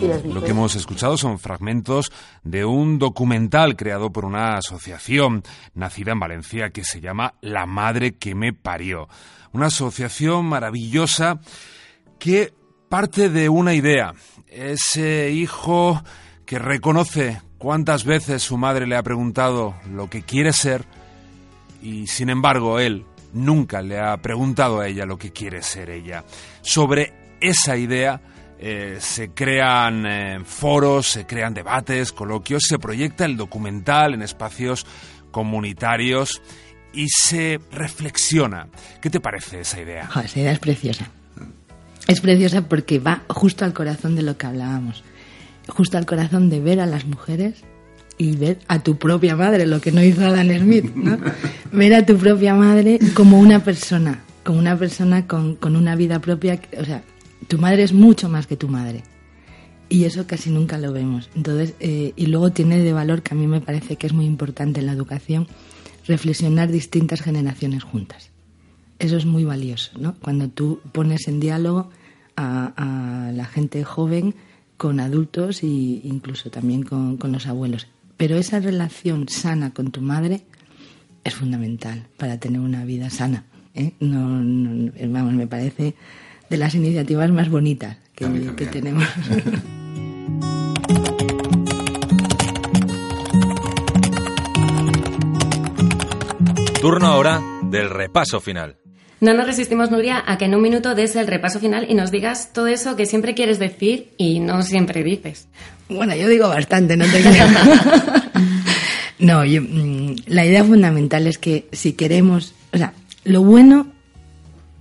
Lo 0.00 0.42
que 0.42 0.52
hemos 0.52 0.76
escuchado 0.76 1.18
son 1.18 1.38
fragmentos 1.38 2.10
de 2.42 2.64
un 2.64 2.98
documental 2.98 3.76
creado 3.76 4.10
por 4.10 4.24
una 4.24 4.56
asociación 4.56 5.42
nacida 5.74 6.12
en 6.12 6.20
Valencia 6.20 6.70
que 6.70 6.84
se 6.84 7.02
llama 7.02 7.34
La 7.42 7.66
Madre 7.66 8.12
que 8.12 8.34
me 8.34 8.54
parió. 8.54 9.08
Una 9.52 9.66
asociación 9.66 10.46
maravillosa 10.46 11.40
que 12.18 12.54
parte 12.88 13.28
de 13.28 13.50
una 13.50 13.74
idea. 13.74 14.14
Ese 14.46 15.32
hijo 15.32 16.02
que 16.46 16.58
reconoce 16.58 17.42
cuántas 17.58 18.04
veces 18.04 18.42
su 18.42 18.56
madre 18.56 18.86
le 18.86 18.96
ha 18.96 19.02
preguntado 19.02 19.74
lo 19.92 20.08
que 20.08 20.22
quiere 20.22 20.54
ser 20.54 20.86
y 21.82 22.06
sin 22.06 22.30
embargo 22.30 22.78
él 22.78 23.04
nunca 23.34 23.82
le 23.82 24.00
ha 24.00 24.16
preguntado 24.16 24.80
a 24.80 24.88
ella 24.88 25.04
lo 25.04 25.18
que 25.18 25.30
quiere 25.30 25.62
ser 25.62 25.90
ella. 25.90 26.24
Sobre 26.62 27.12
esa 27.40 27.76
idea 27.76 28.22
eh, 28.62 28.98
se 29.00 29.30
crean 29.30 30.04
eh, 30.04 30.40
foros, 30.44 31.06
se 31.06 31.24
crean 31.24 31.54
debates, 31.54 32.12
coloquios, 32.12 32.64
se 32.68 32.78
proyecta 32.78 33.24
el 33.24 33.38
documental 33.38 34.12
en 34.12 34.20
espacios 34.20 34.84
comunitarios 35.30 36.42
y 36.92 37.08
se 37.08 37.58
reflexiona. 37.72 38.68
¿Qué 39.00 39.08
te 39.08 39.18
parece 39.18 39.60
esa 39.60 39.80
idea? 39.80 40.10
esa 40.22 40.40
idea 40.40 40.52
es 40.52 40.58
preciosa. 40.58 41.08
Es 42.06 42.20
preciosa 42.20 42.68
porque 42.68 42.98
va 42.98 43.22
justo 43.28 43.64
al 43.64 43.72
corazón 43.72 44.14
de 44.14 44.22
lo 44.22 44.36
que 44.36 44.46
hablábamos, 44.46 45.04
justo 45.68 45.96
al 45.96 46.04
corazón 46.04 46.50
de 46.50 46.60
ver 46.60 46.80
a 46.80 46.86
las 46.86 47.06
mujeres 47.06 47.64
y 48.18 48.36
ver 48.36 48.58
a 48.68 48.80
tu 48.80 48.98
propia 48.98 49.36
madre, 49.36 49.66
lo 49.66 49.80
que 49.80 49.90
no 49.90 50.02
hizo 50.02 50.26
Adam 50.26 50.50
Smith, 50.58 50.94
¿no? 50.94 51.18
ver 51.72 51.94
a 51.94 52.04
tu 52.04 52.18
propia 52.18 52.54
madre 52.54 52.98
como 53.14 53.38
una 53.38 53.64
persona, 53.64 54.20
como 54.44 54.58
una 54.58 54.76
persona 54.76 55.26
con, 55.26 55.56
con 55.56 55.76
una 55.76 55.96
vida 55.96 56.18
propia, 56.18 56.60
o 56.78 56.84
sea, 56.84 57.02
tu 57.50 57.58
madre 57.58 57.82
es 57.82 57.92
mucho 57.92 58.28
más 58.28 58.46
que 58.46 58.56
tu 58.56 58.68
madre. 58.68 59.02
Y 59.88 60.04
eso 60.04 60.24
casi 60.28 60.50
nunca 60.50 60.78
lo 60.78 60.92
vemos. 60.92 61.28
Entonces, 61.34 61.74
eh, 61.80 62.12
y 62.14 62.26
luego 62.26 62.52
tiene 62.52 62.78
de 62.78 62.92
valor 62.92 63.22
que 63.22 63.34
a 63.34 63.36
mí 63.36 63.48
me 63.48 63.60
parece 63.60 63.96
que 63.96 64.06
es 64.06 64.12
muy 64.12 64.24
importante 64.24 64.78
en 64.78 64.86
la 64.86 64.92
educación 64.92 65.48
reflexionar 66.06 66.70
distintas 66.70 67.22
generaciones 67.22 67.82
juntas. 67.82 68.30
Eso 69.00 69.16
es 69.16 69.26
muy 69.26 69.42
valioso, 69.42 69.90
¿no? 69.98 70.14
Cuando 70.20 70.48
tú 70.48 70.80
pones 70.92 71.26
en 71.26 71.40
diálogo 71.40 71.90
a, 72.36 73.32
la 73.34 73.44
gente 73.46 73.82
joven 73.82 74.36
con 74.76 75.00
adultos 75.00 75.64
e 75.64 75.66
incluso 75.66 76.50
también 76.50 76.84
con, 76.84 77.18
los 77.32 77.48
abuelos. 77.48 77.88
Pero 78.16 78.36
esa 78.36 78.60
relación 78.60 79.28
sana 79.28 79.74
con 79.74 79.90
tu 79.90 80.02
madre 80.02 80.42
es 81.24 81.34
fundamental 81.34 82.06
para 82.16 82.38
tener 82.38 82.60
una 82.60 82.84
vida 82.84 83.10
sana. 83.10 83.44
¿eh? 83.74 83.92
no, 83.98 84.20
vamos, 85.08 85.32
me 85.34 85.48
parece 85.48 85.96
de 86.50 86.56
las 86.56 86.74
iniciativas 86.74 87.30
más 87.30 87.48
bonitas 87.48 87.96
que, 88.14 88.26
tenemos. 88.66 89.04
Turno 96.80 97.06
ahora 97.06 97.40
del 97.62 97.88
repaso 97.88 98.40
final. 98.40 98.76
No 99.20 99.34
nos 99.34 99.46
resistimos, 99.46 99.90
Nuria, 99.90 100.24
a 100.26 100.38
que 100.38 100.46
en 100.46 100.54
un 100.54 100.62
minuto 100.62 100.94
des 100.94 101.14
el 101.14 101.26
repaso 101.26 101.60
final 101.60 101.86
y 101.88 101.94
nos 101.94 102.10
digas 102.10 102.54
todo 102.54 102.68
eso 102.68 102.96
que 102.96 103.04
siempre 103.04 103.34
quieres 103.34 103.58
decir 103.58 104.12
y 104.16 104.40
no 104.40 104.62
siempre 104.62 105.04
dices. 105.04 105.46
Bueno, 105.90 106.14
yo 106.16 106.26
digo 106.26 106.48
bastante, 106.48 106.96
no 106.96 107.04
te 107.04 107.20
creo. 107.20 107.46
no, 109.18 109.44
mm, 109.44 110.16
la 110.26 110.46
idea 110.46 110.64
fundamental 110.64 111.26
es 111.26 111.36
que 111.36 111.68
si 111.70 111.92
queremos, 111.92 112.54
o 112.72 112.78
sea, 112.78 112.94
lo 113.24 113.42
bueno 113.42 113.88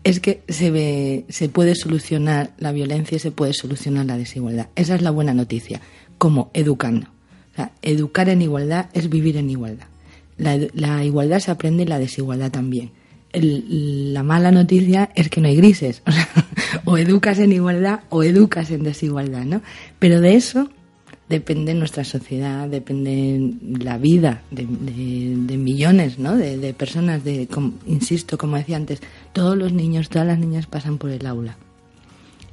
es 0.09 0.19
que 0.19 0.41
se, 0.49 0.71
ve, 0.71 1.25
se 1.29 1.49
puede 1.49 1.75
solucionar 1.75 2.53
la 2.57 2.71
violencia 2.71 3.17
y 3.17 3.19
se 3.19 3.29
puede 3.29 3.53
solucionar 3.53 4.07
la 4.07 4.17
desigualdad. 4.17 4.69
Esa 4.75 4.95
es 4.95 5.03
la 5.03 5.11
buena 5.11 5.35
noticia, 5.35 5.81
como 6.17 6.49
educando. 6.55 7.07
O 7.51 7.55
sea, 7.55 7.73
educar 7.83 8.27
en 8.27 8.41
igualdad 8.41 8.87
es 8.93 9.07
vivir 9.09 9.37
en 9.37 9.51
igualdad. 9.51 9.85
La, 10.37 11.03
igualdad 11.03 11.39
se 11.39 11.51
aprende 11.51 11.83
y 11.83 11.85
la 11.85 11.99
desigualdad 11.99 12.49
también. 12.49 12.91
la 13.33 14.23
mala 14.23 14.51
noticia 14.51 15.11
es 15.13 15.29
que 15.29 15.41
no 15.41 15.47
hay 15.47 15.57
grises. 15.57 16.01
O, 16.85 16.91
o 16.91 16.97
educas 16.97 17.39
en 17.39 17.51
igualdad 17.51 18.01
o 18.09 18.23
educas 18.23 18.69
en 18.69 18.83
desigualdad, 18.83 19.43
¿no? 19.43 19.61
Pero 19.97 20.21
de 20.21 20.35
eso 20.35 20.69
depende 21.29 21.75
nuestra 21.75 22.03
sociedad, 22.03 22.67
depende 22.67 23.53
la 23.61 23.99
vida 23.99 24.41
de, 24.49 24.65
millones 24.65 26.17
¿no? 26.17 26.35
de, 26.35 26.73
personas, 26.73 27.23
de, 27.23 27.47
insisto, 27.85 28.37
como 28.37 28.57
decía 28.57 28.77
antes, 28.77 28.99
todos 29.33 29.57
los 29.57 29.73
niños, 29.73 30.09
todas 30.09 30.27
las 30.27 30.39
niñas 30.39 30.67
pasan 30.67 30.97
por 30.97 31.11
el 31.11 31.25
aula. 31.25 31.57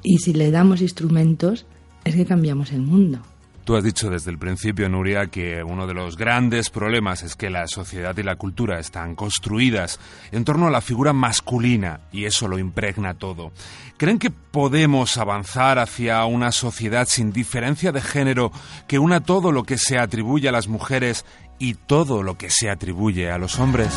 Y 0.03 0.19
si 0.19 0.33
le 0.33 0.51
damos 0.51 0.83
instrumentos, 0.83 1.67
es 2.05 2.15
que 2.15 2.27
cambiamos 2.27 2.73
el 2.73 2.83
mundo. 2.83 3.21
Tú 3.67 3.75
has 3.75 3.83
dicho 3.83 4.09
desde 4.11 4.31
el 4.31 4.39
principio, 4.39 4.89
Nuria, 4.89 5.27
que 5.27 5.65
uno 5.65 5.89
de 5.89 5.95
los 5.95 6.17
grandes 6.17 6.71
problemas 6.71 7.25
es 7.25 7.35
que 7.35 7.51
la 7.51 7.67
sociedad 7.67 8.17
y 8.17 8.23
la 8.23 8.37
cultura 8.37 8.79
están 8.79 9.17
construidas 9.17 9.99
en 10.31 10.45
torno 10.45 10.69
a 10.69 10.71
la 10.71 10.81
figura 10.81 11.13
masculina 11.13 12.03
y 12.13 12.27
eso 12.27 12.47
lo 12.47 12.61
impregna 12.61 13.15
todo. 13.15 13.51
¿Creen 13.97 14.21
que 14.21 14.31
podemos 14.31 15.19
avanzar 15.19 15.81
hacia 15.81 16.25
una 16.27 16.53
sociedad 16.53 17.09
sin 17.09 17.33
diferencia 17.33 17.91
de 17.91 18.03
género 18.03 18.53
que 18.87 19.01
una 19.01 19.25
todo 19.25 19.51
lo 19.51 19.65
que 19.65 19.79
se 19.79 19.99
atribuye 19.99 20.49
a 20.49 20.53
las 20.53 20.69
mujeres 20.69 21.25
y 21.59 21.75
todo 21.75 22.23
lo 22.23 22.39
que 22.39 22.51
se 22.51 22.71
atribuye 22.71 23.33
a 23.33 23.39
los 23.39 23.59
hombres? 23.59 23.91